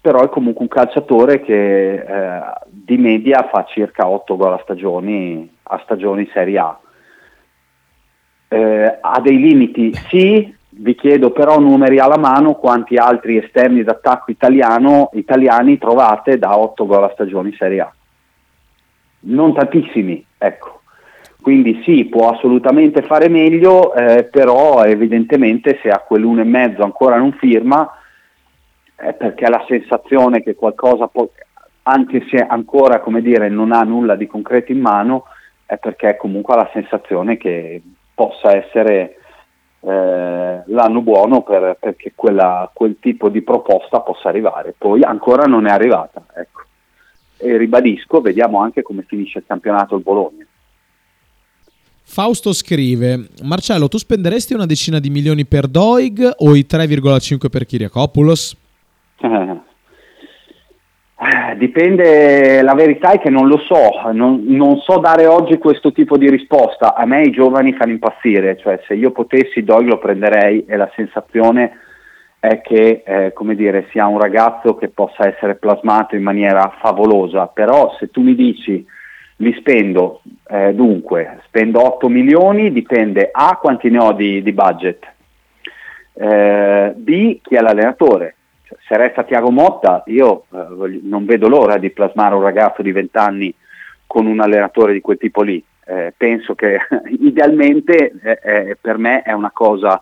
[0.00, 5.56] però è comunque un calciatore che eh, di media fa circa 8 gol a stagioni,
[5.64, 6.80] a stagioni Serie A.
[8.52, 14.30] Eh, ha dei limiti, sì, vi chiedo però numeri alla mano quanti altri esterni d'attacco
[14.30, 17.92] italiano, italiani trovate da 8 gol a stagioni Serie A.
[19.20, 20.80] Non tantissimi, ecco.
[21.40, 27.18] Quindi sì, può assolutamente fare meglio, eh, però evidentemente se a quell'uno e mezzo ancora
[27.18, 27.88] non firma,
[28.94, 31.28] è perché ha la sensazione che qualcosa, può,
[31.84, 35.24] anche se ancora come dire, non ha nulla di concreto in mano,
[35.64, 37.80] è perché comunque ha la sensazione che
[38.20, 39.14] possa essere
[39.82, 44.74] eh, l'anno buono per- perché quella- quel tipo di proposta possa arrivare.
[44.76, 46.22] Poi ancora non è arrivata.
[46.36, 46.64] Ecco.
[47.38, 50.44] E ribadisco, vediamo anche come finisce il campionato il Bologna.
[52.02, 57.64] Fausto scrive: Marcello, tu spenderesti una decina di milioni per Doig o i 3,5 per
[57.64, 58.56] Kiriakopoulos?
[61.22, 65.92] Eh, Dipende, la verità è che non lo so, non, non so dare oggi questo
[65.92, 66.94] tipo di risposta.
[66.94, 70.90] A me i giovani fanno impazzire, cioè se io potessi Doi lo prenderei e la
[70.94, 71.72] sensazione
[72.38, 77.48] è che eh, come dire, sia un ragazzo che possa essere plasmato in maniera favolosa,
[77.48, 78.82] però se tu mi dici
[79.36, 85.06] li spendo, eh, dunque spendo 8 milioni, dipende A quanti ne ho di, di budget,
[86.14, 88.36] eh, B chi è l'allenatore.
[88.86, 93.16] Se resta Tiago Motta, io eh, non vedo l'ora di plasmare un ragazzo di 20
[93.18, 93.54] anni
[94.06, 95.62] con un allenatore di quel tipo lì.
[95.84, 96.78] Eh, penso che
[97.18, 100.00] idealmente eh, eh, per me è una cosa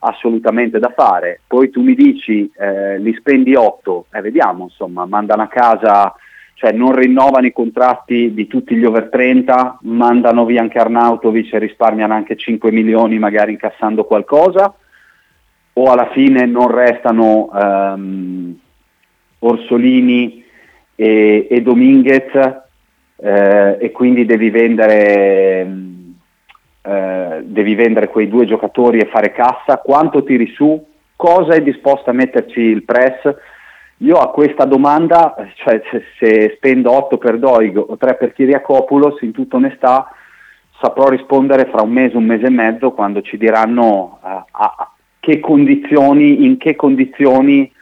[0.00, 1.40] assolutamente da fare.
[1.46, 6.14] Poi tu mi dici eh, li spendi 8 e vediamo, insomma, mandano a casa,
[6.54, 11.58] cioè non rinnovano i contratti di tutti gli over 30, mandano via anche Arnautovic e
[11.58, 14.72] risparmiano anche 5 milioni magari incassando qualcosa
[15.74, 18.58] o alla fine non restano ehm,
[19.40, 20.44] Orsolini
[20.94, 22.62] e, e Dominguez
[23.16, 26.14] eh, e quindi devi vendere, mh,
[26.82, 30.82] eh, devi vendere quei due giocatori e fare cassa, quanto tiri su,
[31.16, 33.34] cosa è disposto a metterci il press?
[33.98, 35.80] Io a questa domanda, cioè
[36.18, 40.08] se, spendo 8 per Doig o 3 per Kiriakopoulos, in tutta onestà
[40.80, 44.93] saprò rispondere fra un mese, un mese e mezzo quando ci diranno eh, a
[45.24, 47.72] che condizioni, in che condizioni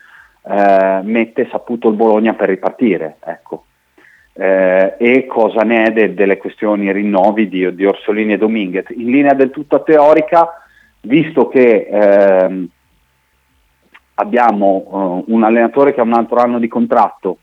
[0.45, 3.17] eh, mette saputo il Bologna per ripartire.
[3.25, 3.65] Ecco.
[4.35, 8.91] Eh, e cosa ne è de- delle questioni rinnovi di, di Orsolini e Dominguez.
[8.91, 10.63] In linea del tutto teorica,
[11.01, 12.69] visto che ehm,
[14.15, 17.39] abbiamo eh, un allenatore che ha un altro anno di contratto,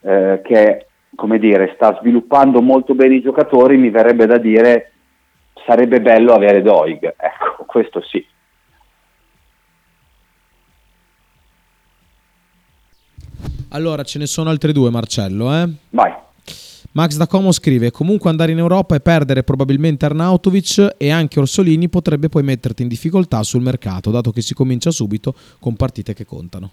[0.00, 0.86] eh, che
[1.38, 4.92] dire, sta sviluppando molto bene i giocatori, mi verrebbe da dire
[5.66, 7.14] sarebbe bello avere Doig.
[7.14, 8.24] Ecco, questo sì.
[13.70, 15.52] Allora, ce ne sono altri due, Marcello.
[15.54, 15.68] Eh?
[15.90, 16.14] Vai.
[16.92, 21.88] Max da Como scrive: Comunque andare in Europa e perdere probabilmente Arnautovic e anche Orsolini
[21.88, 26.24] potrebbe poi metterti in difficoltà sul mercato, dato che si comincia subito con partite che
[26.24, 26.70] contano.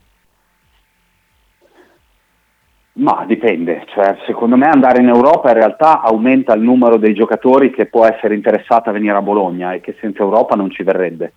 [2.97, 7.69] Ma dipende, cioè, secondo me andare in Europa in realtà aumenta il numero dei giocatori
[7.71, 11.33] che può essere interessato a venire a Bologna e che senza Europa non ci verrebbe.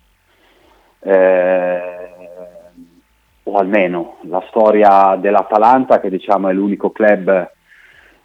[1.01, 2.18] Eh,
[3.43, 7.51] o almeno la storia dell'Atalanta, che diciamo è l'unico club,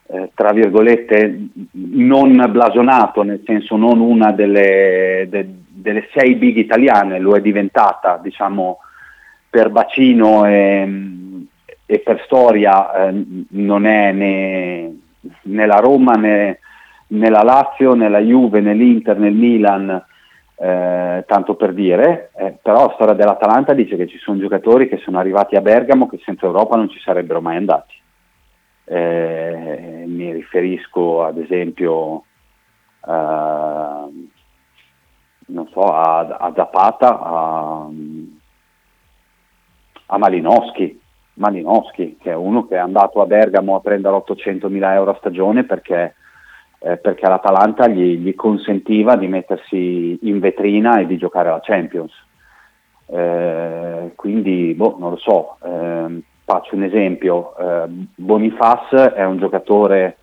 [0.07, 7.19] eh, tra virgolette, non blasonato, nel senso non una delle, de- delle sei big italiane,
[7.19, 8.79] lo è diventata, diciamo,
[9.49, 10.89] per bacino e,
[11.87, 14.93] e per storia eh, non è né,
[15.43, 16.59] né la Roma né,
[17.09, 20.05] né la Lazio né la Juve né l'Inter né il Milan
[20.65, 24.97] eh, tanto per dire, eh, però la storia dell'Atalanta dice che ci sono giocatori che
[24.97, 27.95] sono arrivati a Bergamo che senza Europa non ci sarebbero mai andati.
[28.87, 32.25] Eh, mi riferisco ad esempio
[33.07, 33.13] eh,
[35.47, 37.87] non so, a, a Zapata, a,
[40.07, 40.99] a Malinowski,
[41.35, 45.17] Malinowski, che è uno che è andato a Bergamo a prendere 800 mila euro a
[45.19, 46.15] stagione perché
[46.85, 52.13] eh, perché l'Atalanta gli, gli, consentiva di mettersi in vetrina e di giocare alla Champions.
[53.07, 57.85] Eh, quindi, boh, non lo so, eh, faccio un esempio, eh,
[58.17, 60.19] Bonifaz è un giocatore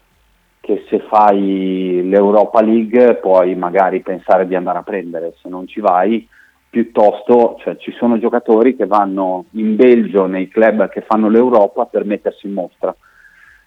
[0.59, 5.79] che se fai l'Europa League puoi magari pensare di andare a prendere, se non ci
[5.79, 6.27] vai
[6.69, 12.05] piuttosto cioè, ci sono giocatori che vanno in Belgio nei club che fanno l'Europa per
[12.05, 12.95] mettersi in mostra.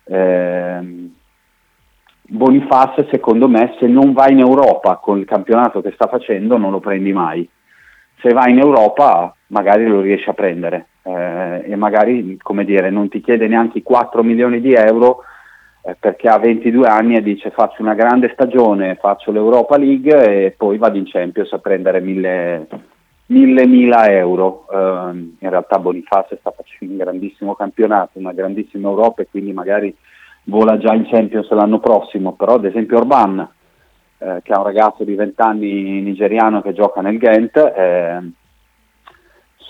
[0.04, 1.10] Eh,
[2.26, 6.70] Bonifaz secondo me se non vai in Europa con il campionato che sta facendo non
[6.70, 7.48] lo prendi mai.
[8.20, 13.08] Se vai in Europa magari lo riesci a prendere eh, e magari come dire, non
[13.08, 15.22] ti chiede neanche i 4 milioni di euro
[15.82, 20.50] eh, perché ha 22 anni e dice faccio una grande stagione, faccio l'Europa League e
[20.56, 22.66] poi vado in Champions a prendere 1000
[23.26, 24.66] mille, mila euro.
[24.70, 24.76] Eh,
[25.38, 29.94] in realtà Bonifaz sta facendo un grandissimo campionato, una grandissima Europa e quindi magari
[30.44, 33.48] vola già in Champions l'anno prossimo, però ad esempio Orban,
[34.18, 38.30] eh, che è un ragazzo di 20 anni nigeriano che gioca nel Ghent, eh,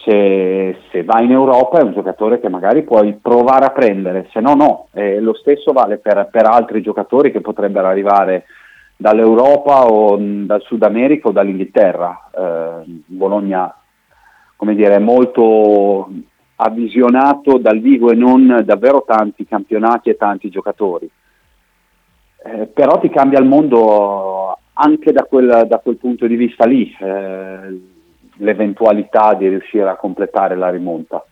[0.04, 4.40] se, se, va in Europa è un giocatore che magari puoi provare a prendere, se
[4.40, 8.44] no no, eh, lo stesso vale per, per, altri giocatori che potrebbero arrivare
[8.96, 12.30] dall'Europa o mh, dal Sud America o dall'Inghilterra.
[12.36, 13.74] Eh, Bologna
[14.56, 16.08] come dire, è molto
[16.56, 21.10] ha visionato dal vivo e non davvero tanti campionati e tanti giocatori.
[22.46, 26.94] Eh, però ti cambia il mondo anche da quel, da quel punto di vista lì,
[27.00, 27.80] eh,
[28.36, 31.24] l'eventualità di riuscire a completare la rimonta.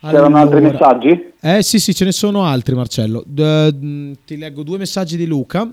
[0.00, 1.32] C'erano altri messaggi?
[1.40, 3.22] Eh sì, sì, ce ne sono altri, Marcello.
[3.26, 5.68] D- ti leggo due messaggi di Luca.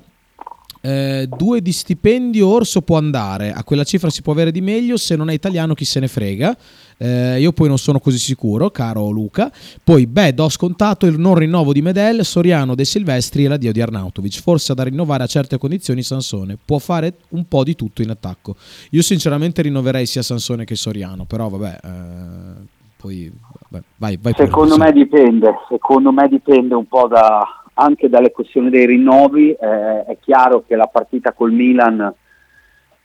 [0.85, 4.97] Eh, due di stipendio Orso può andare, a quella cifra si può avere di meglio,
[4.97, 6.57] se non è italiano chi se ne frega.
[6.97, 9.49] Eh, io poi non sono così sicuro, caro Luca.
[9.81, 13.81] Poi, beh, do scontato il non rinnovo di Medel, Soriano, De Silvestri e l'addio di
[13.81, 14.41] Arnautovic.
[14.41, 16.57] Forse da rinnovare a certe condizioni Sansone.
[16.63, 18.57] Può fare un po' di tutto in attacco.
[18.89, 21.79] Io sinceramente rinnoverei sia Sansone che Soriano, però vabbè...
[21.81, 22.71] Eh,
[23.03, 23.31] poi
[23.69, 24.79] vabbè, vai, vai pure, Secondo sì.
[24.79, 29.51] me dipende, secondo me dipende un po' da, anche dalle questioni dei rinnovi.
[29.51, 32.13] Eh, è chiaro che la partita col Milan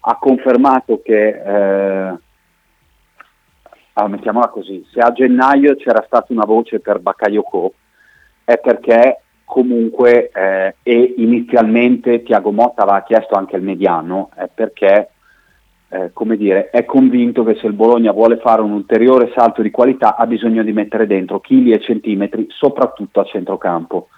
[0.00, 2.18] ha confermato che, eh,
[3.92, 7.74] allora, mettiamola così, se a gennaio c'era stata una voce per Bakayoko
[8.44, 15.10] è perché comunque eh, e inizialmente Tiago Motta aveva chiesto anche il mediano, è perché
[15.90, 19.70] eh, come dire, è convinto che se il Bologna vuole fare un ulteriore salto di
[19.70, 24.08] qualità ha bisogno di mettere dentro chili e centimetri, soprattutto a centrocampo.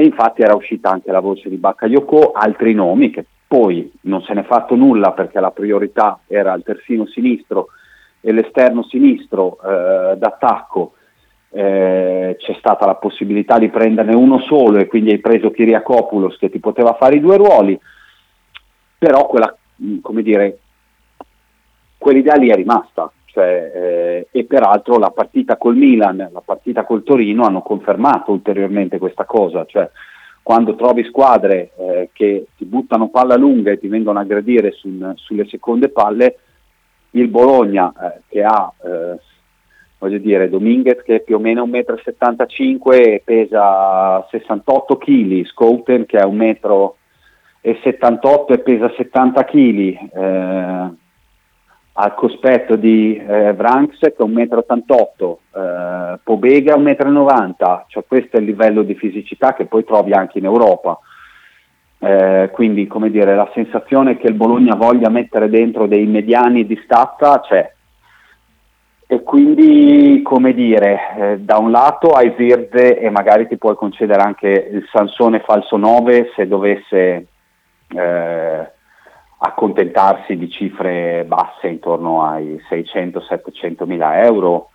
[0.00, 4.32] E infatti era uscita anche la voce di Bakayoko, altri nomi che poi non se
[4.32, 7.70] n'è fatto nulla perché la priorità era il terzino sinistro
[8.20, 10.92] e l'esterno sinistro eh, d'attacco.
[11.50, 16.48] Eh, c'è stata la possibilità di prenderne uno solo e quindi hai preso Kiriakopoulos che
[16.48, 17.76] ti poteva fare i due ruoli,
[18.98, 20.58] però quella, mh, come dire,
[21.98, 23.10] quell'idea lì è rimasta.
[23.38, 28.98] Cioè, eh, e peraltro la partita col Milan, la partita col Torino hanno confermato ulteriormente
[28.98, 29.64] questa cosa.
[29.64, 29.88] Cioè,
[30.42, 35.12] quando trovi squadre eh, che ti buttano palla lunga e ti vengono a aggredire sul-
[35.14, 36.38] sulle seconde palle,
[37.12, 39.20] il Bologna eh, che ha, eh,
[39.98, 46.06] voglio dire, Dominguez che è più o meno 1,75 m e pesa 68 kg, Scouten
[46.06, 46.94] che è 1,78
[47.60, 51.06] m e pesa 70 kg, eh,
[52.00, 58.36] al cospetto di eh, Vranks che è 1,88 m, eh, Pobega 1,90 m, cioè questo
[58.36, 60.98] è il livello di fisicità che poi trovi anche in Europa.
[62.00, 66.80] Eh, quindi come dire, la sensazione che il Bologna voglia mettere dentro dei mediani di
[66.84, 67.72] stazza c'è.
[69.08, 74.22] E quindi, come dire, eh, da un lato hai Virde e magari ti puoi concedere
[74.22, 77.26] anche il Sansone falso 9 se dovesse
[77.88, 78.70] eh,
[79.40, 84.70] accontentarsi di cifre basse intorno ai 600-700 mila euro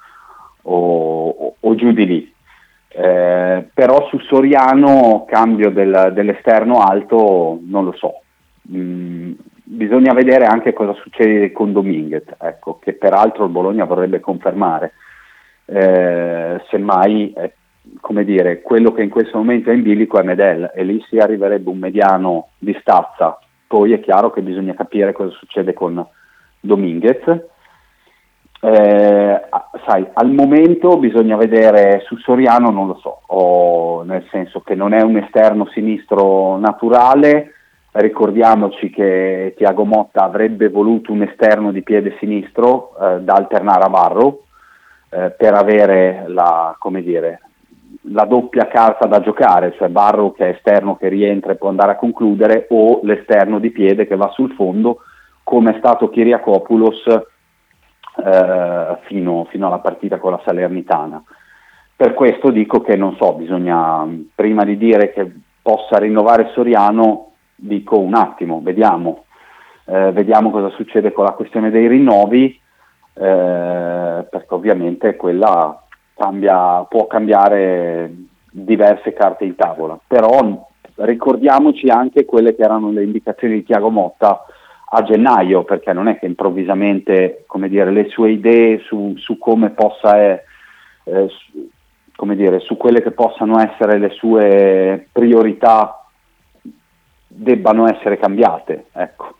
[0.64, 2.34] o, o- o giù di lì.
[2.95, 8.22] Eh, però su Soriano cambio del- dell'esterno alto non lo so.
[8.72, 9.34] Mm,
[9.64, 14.93] bisogna vedere anche cosa succede con Dominguez, ecco, che peraltro il Bologna vorrebbe confermare.
[15.66, 17.53] Eh, semmai, eh,
[17.99, 21.18] come dire, quello che in questo momento è in bilico è Medel e lì si
[21.18, 23.39] arriverebbe un mediano di stazza.
[23.74, 26.05] Poi è chiaro che bisogna capire cosa succede con
[26.59, 27.24] Dominguez.
[28.61, 29.41] Eh,
[29.88, 34.93] sai, al momento bisogna vedere su Soriano, non lo so, o nel senso che non
[34.93, 37.53] è un esterno sinistro naturale,
[37.93, 43.89] ricordiamoci che Tiago Motta avrebbe voluto un esterno di piede sinistro eh, da alternare a
[43.89, 44.43] Varro
[45.09, 47.41] eh, per avere la, come dire,
[48.11, 51.91] la doppia carta da giocare, cioè Barro che è esterno che rientra e può andare
[51.91, 54.99] a concludere o l'esterno di piede che va sul fondo
[55.43, 61.23] come è stato Kiriakopoulos eh, fino, fino alla partita con la Salernitana.
[61.95, 65.31] Per questo dico che non so, bisogna, prima di dire che
[65.61, 69.25] possa rinnovare Soriano, dico un attimo, vediamo,
[69.85, 72.57] Eh, vediamo cosa succede con la questione dei rinnovi,
[73.15, 75.82] eh, perché ovviamente quella
[76.16, 78.14] cambia, può cambiare
[78.51, 84.45] diverse carte in tavola, però ricordiamoci anche quelle che erano le indicazioni di Tiago Motta
[84.95, 90.22] a gennaio, perché non è che improvvisamente dire, le sue idee su, su come possa,
[90.22, 90.43] eh,
[91.05, 91.68] eh, su,
[92.16, 96.05] come dire, su quelle che possano essere le sue priorità
[97.28, 98.86] debbano essere cambiate.
[98.93, 99.38] Ecco.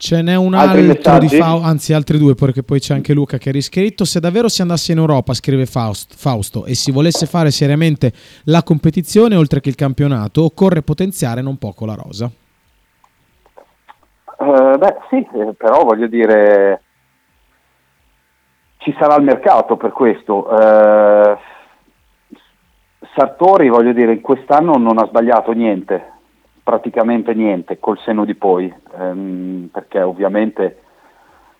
[0.00, 1.26] Ce n'è un Altri altro di?
[1.26, 4.04] Fausto, anzi altri due perché poi c'è anche Luca che ha riscritto.
[4.04, 8.12] Se davvero si andasse in Europa, scrive Faust- Fausto, e si volesse fare seriamente
[8.44, 12.30] la competizione oltre che il campionato, occorre potenziare non poco la rosa.
[14.40, 16.80] Eh, beh sì, eh, però voglio dire,
[18.76, 20.48] ci sarà il mercato per questo.
[20.48, 21.36] Eh,
[23.16, 26.12] Sartori, voglio dire, quest'anno non ha sbagliato niente,
[26.68, 30.82] praticamente niente, col senno di poi, ehm, perché ovviamente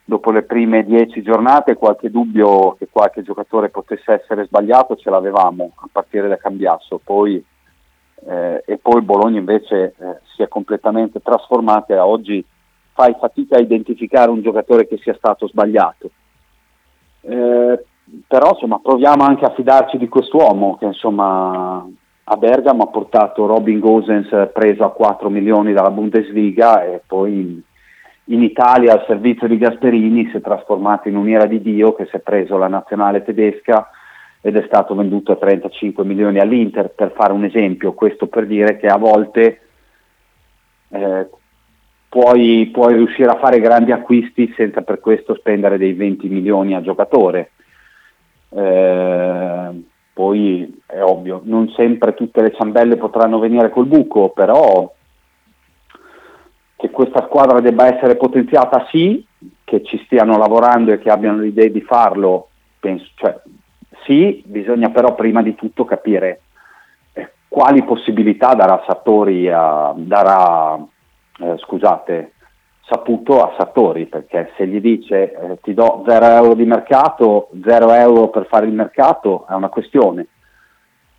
[0.04, 5.72] dopo le prime dieci giornate qualche dubbio che qualche giocatore potesse essere sbagliato ce l'avevamo,
[5.76, 7.42] a partire da Cambiasso, poi,
[8.26, 12.44] eh, e poi Bologna invece eh, si è completamente trasformato e oggi
[12.92, 16.10] fai fatica a identificare un giocatore che sia stato sbagliato.
[17.22, 17.84] Eh,
[18.26, 21.88] però insomma proviamo anche a fidarci di quest'uomo che insomma
[22.30, 27.60] a Bergamo ha portato Robin Gosens preso a 4 milioni dalla Bundesliga e poi in,
[28.24, 32.16] in Italia al servizio di Gasperini si è trasformato in un'ira di Dio che si
[32.16, 33.88] è preso la nazionale tedesca
[34.42, 38.76] ed è stato venduto a 35 milioni all'Inter per fare un esempio, questo per dire
[38.76, 39.60] che a volte
[40.90, 41.28] eh,
[42.10, 46.82] puoi, puoi riuscire a fare grandi acquisti senza per questo spendere dei 20 milioni a
[46.82, 47.52] giocatore.
[48.50, 54.92] Eh, poi è ovvio, non sempre tutte le ciambelle potranno venire col buco, però
[56.74, 59.24] che questa squadra debba essere potenziata sì,
[59.62, 62.48] che ci stiano lavorando e che abbiano l'idea di farlo,
[62.80, 63.40] penso, cioè,
[64.02, 66.40] sì, bisogna però prima di tutto capire
[67.12, 70.84] eh, quali possibilità darà Sartori a, darà,
[71.38, 72.32] eh, scusate,
[72.88, 77.92] Saputo a Sartori, perché se gli dice eh, ti do 0 euro di mercato, 0
[77.92, 80.26] euro per fare il mercato è una questione.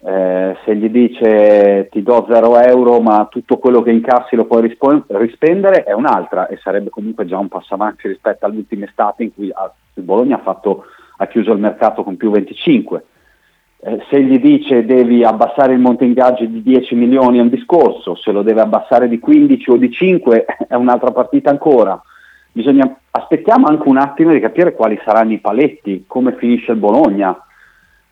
[0.01, 4.61] Eh, se gli dice ti do 0 euro ma tutto quello che incassi lo puoi
[4.61, 9.33] rispo- rispendere è un'altra e sarebbe comunque già un passo avanti rispetto all'ultima estate in
[9.33, 10.85] cui ah, il Bologna ha, fatto,
[11.17, 13.03] ha, chiuso il mercato con più 25.
[13.81, 18.15] Eh, se gli dice devi abbassare il monte ingaggi di 10 milioni è un discorso,
[18.15, 22.01] se lo deve abbassare di 15 o di 5 è un'altra partita ancora.
[22.51, 27.41] Bisogna, aspettiamo anche un attimo di capire quali saranno i paletti, come finisce il Bologna,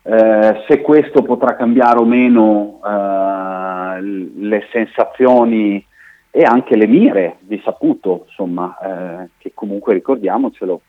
[0.02, 5.84] eh, se questo potrà cambiare o meno eh, le sensazioni
[6.30, 10.80] e anche le mire di Saputo, insomma, eh, che comunque ricordiamocelo,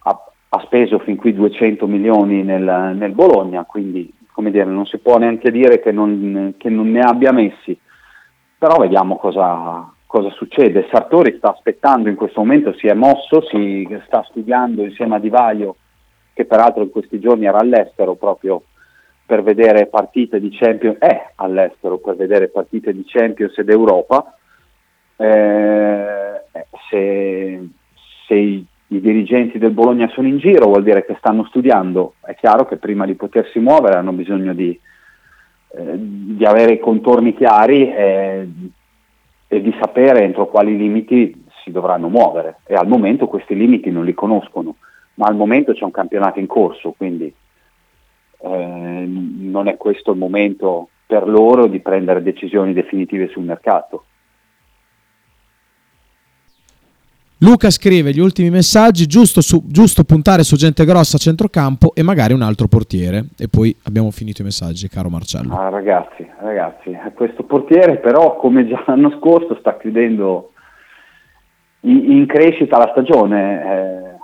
[0.00, 0.22] ha
[0.64, 5.50] speso fin qui 200 milioni nel, nel Bologna, quindi come dire, non si può neanche
[5.50, 7.76] dire che non, che non ne abbia messi,
[8.56, 10.86] però vediamo cosa, cosa, succede.
[10.92, 15.28] Sartori sta aspettando in questo momento, si è mosso, si sta studiando insieme a Di
[15.28, 15.74] Vaio,
[16.34, 18.62] che peraltro in questi giorni era all'estero proprio
[19.26, 24.36] per vedere partite di Champions, è all'estero per vedere partite di Champions ed Europa.
[25.16, 26.44] Eh,
[26.88, 27.68] se,
[28.28, 32.14] se i dirigenti del Bologna sono in giro, vuol dire che stanno studiando.
[32.20, 34.78] È chiaro che prima di potersi muovere hanno bisogno di,
[35.72, 38.48] eh, di avere i contorni chiari e,
[39.46, 42.60] e, di sapere entro quali limiti si dovranno muovere.
[42.66, 44.76] E al momento questi limiti non li conoscono,
[45.14, 47.32] ma al momento c'è un campionato in corso, quindi
[48.40, 54.04] eh, non è questo il momento per loro di prendere decisioni definitive sul mercato.
[57.40, 62.02] Luca scrive gli ultimi messaggi, giusto, su, giusto, puntare su gente grossa a centrocampo e
[62.02, 63.26] magari un altro portiere.
[63.38, 65.54] E poi abbiamo finito i messaggi, caro Marcello.
[65.54, 70.50] Ah, ragazzi, ragazzi, questo portiere però come già l'anno scorso sta chiudendo
[71.82, 73.62] in, in crescita la stagione.
[73.62, 74.16] Eh,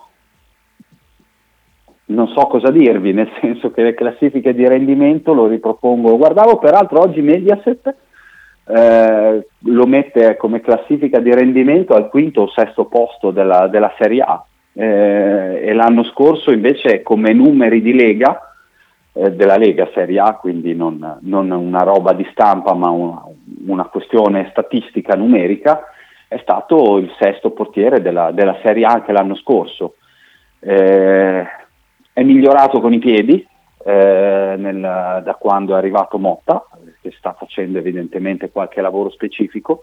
[2.06, 6.16] non so cosa dirvi, nel senso che le classifiche di rendimento lo ripropongo.
[6.16, 7.94] Guardavo peraltro oggi Mediaset
[8.66, 14.22] eh, lo mette come classifica di rendimento al quinto o sesto posto della, della Serie
[14.22, 18.54] A eh, e l'anno scorso invece come numeri di Lega,
[19.12, 23.22] eh, della Lega Serie A, quindi non, non una roba di stampa ma una,
[23.66, 25.84] una, questione statistica numerica,
[26.26, 29.94] è stato il sesto portiere della, della Serie A anche l'anno scorso.
[30.58, 31.44] Eh,
[32.12, 33.46] è migliorato con i piedi,
[33.84, 36.66] eh, nel, da quando è arrivato Motta,
[37.02, 39.82] che sta facendo evidentemente qualche lavoro specifico.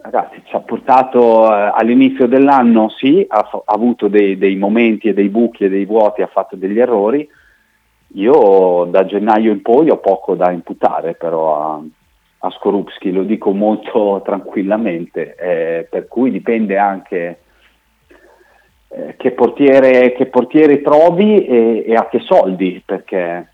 [0.00, 5.14] Ragazzi, ci ha portato eh, all'inizio dell'anno, sì, ha, ha avuto dei, dei, momenti e
[5.14, 7.28] dei buchi e dei vuoti, ha fatto degli errori.
[8.14, 11.82] Io da gennaio in poi ho poco da imputare però a,
[12.38, 17.40] a Skorupski, lo dico molto tranquillamente, eh, per cui dipende anche
[18.88, 23.52] eh, che, portiere, che, portiere, trovi e, e, a che soldi, perché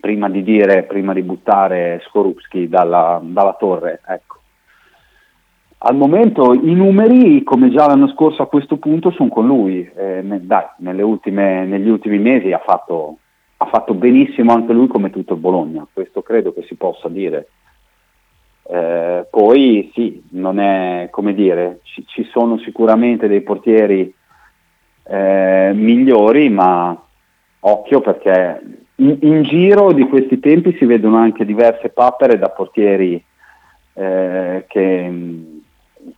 [0.00, 4.38] prima di dire, prima di buttare Skorupski dalla, dalla torre, ecco.
[5.86, 9.86] Al momento i numeri, come già l'anno scorso a questo punto, sono con lui.
[9.94, 10.64] Eh, ne, dai,
[11.02, 13.18] ultime, negli ultimi mesi ha fatto,
[13.58, 17.48] ha fatto benissimo anche lui come tutto il Bologna, questo credo che si possa dire.
[18.66, 24.12] Eh, poi sì, non è come dire, ci, ci sono sicuramente dei portieri
[25.04, 26.98] eh, migliori, ma
[27.60, 28.60] occhio perché
[28.96, 33.22] in, in, giro di questi tempi si vedono anche diverse papere da portieri
[33.92, 35.62] eh, che, mh,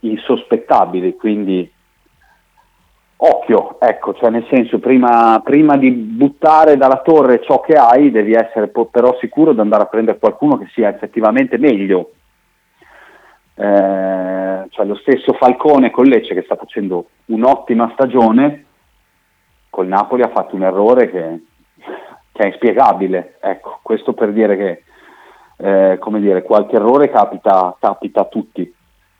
[0.01, 1.69] insospettabili, quindi
[3.19, 8.35] occhio, ecco, cioè nel senso prima, prima, di buttare dalla torre ciò che hai devi
[8.35, 12.11] essere però sicuro di andare a prendere qualcuno che sia effettivamente meglio
[13.57, 18.65] eh, cioè lo stesso Falcone con Lecce che sta facendo un'ottima stagione,
[19.71, 21.41] col Napoli ha fatto un errore che
[22.37, 23.39] che è inspiegabile.
[23.41, 24.83] Ecco, questo per dire che
[25.57, 28.73] eh, come dire, qualche errore capita, capita, a tutti,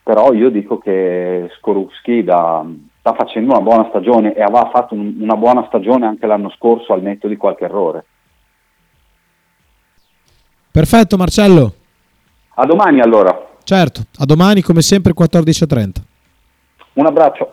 [0.03, 2.63] però io dico che Skorupski da,
[2.99, 6.93] sta facendo una buona stagione e aveva fatto un, una buona stagione anche l'anno scorso
[6.93, 8.05] al netto di qualche errore.
[10.71, 11.73] Perfetto Marcello.
[12.59, 13.55] A domani allora.
[13.67, 15.91] Certo, a domani come sempre 14.30.
[16.93, 17.53] Un abbraccio.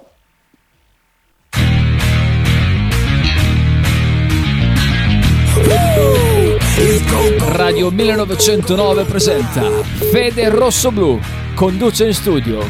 [7.47, 9.63] Radio 1909 presenta
[10.11, 11.19] Fede Rosso Blu.
[11.55, 12.63] Conduce in studio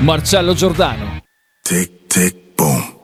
[0.00, 1.18] Marcello Giordano.
[1.60, 2.96] Tick, tick, boom.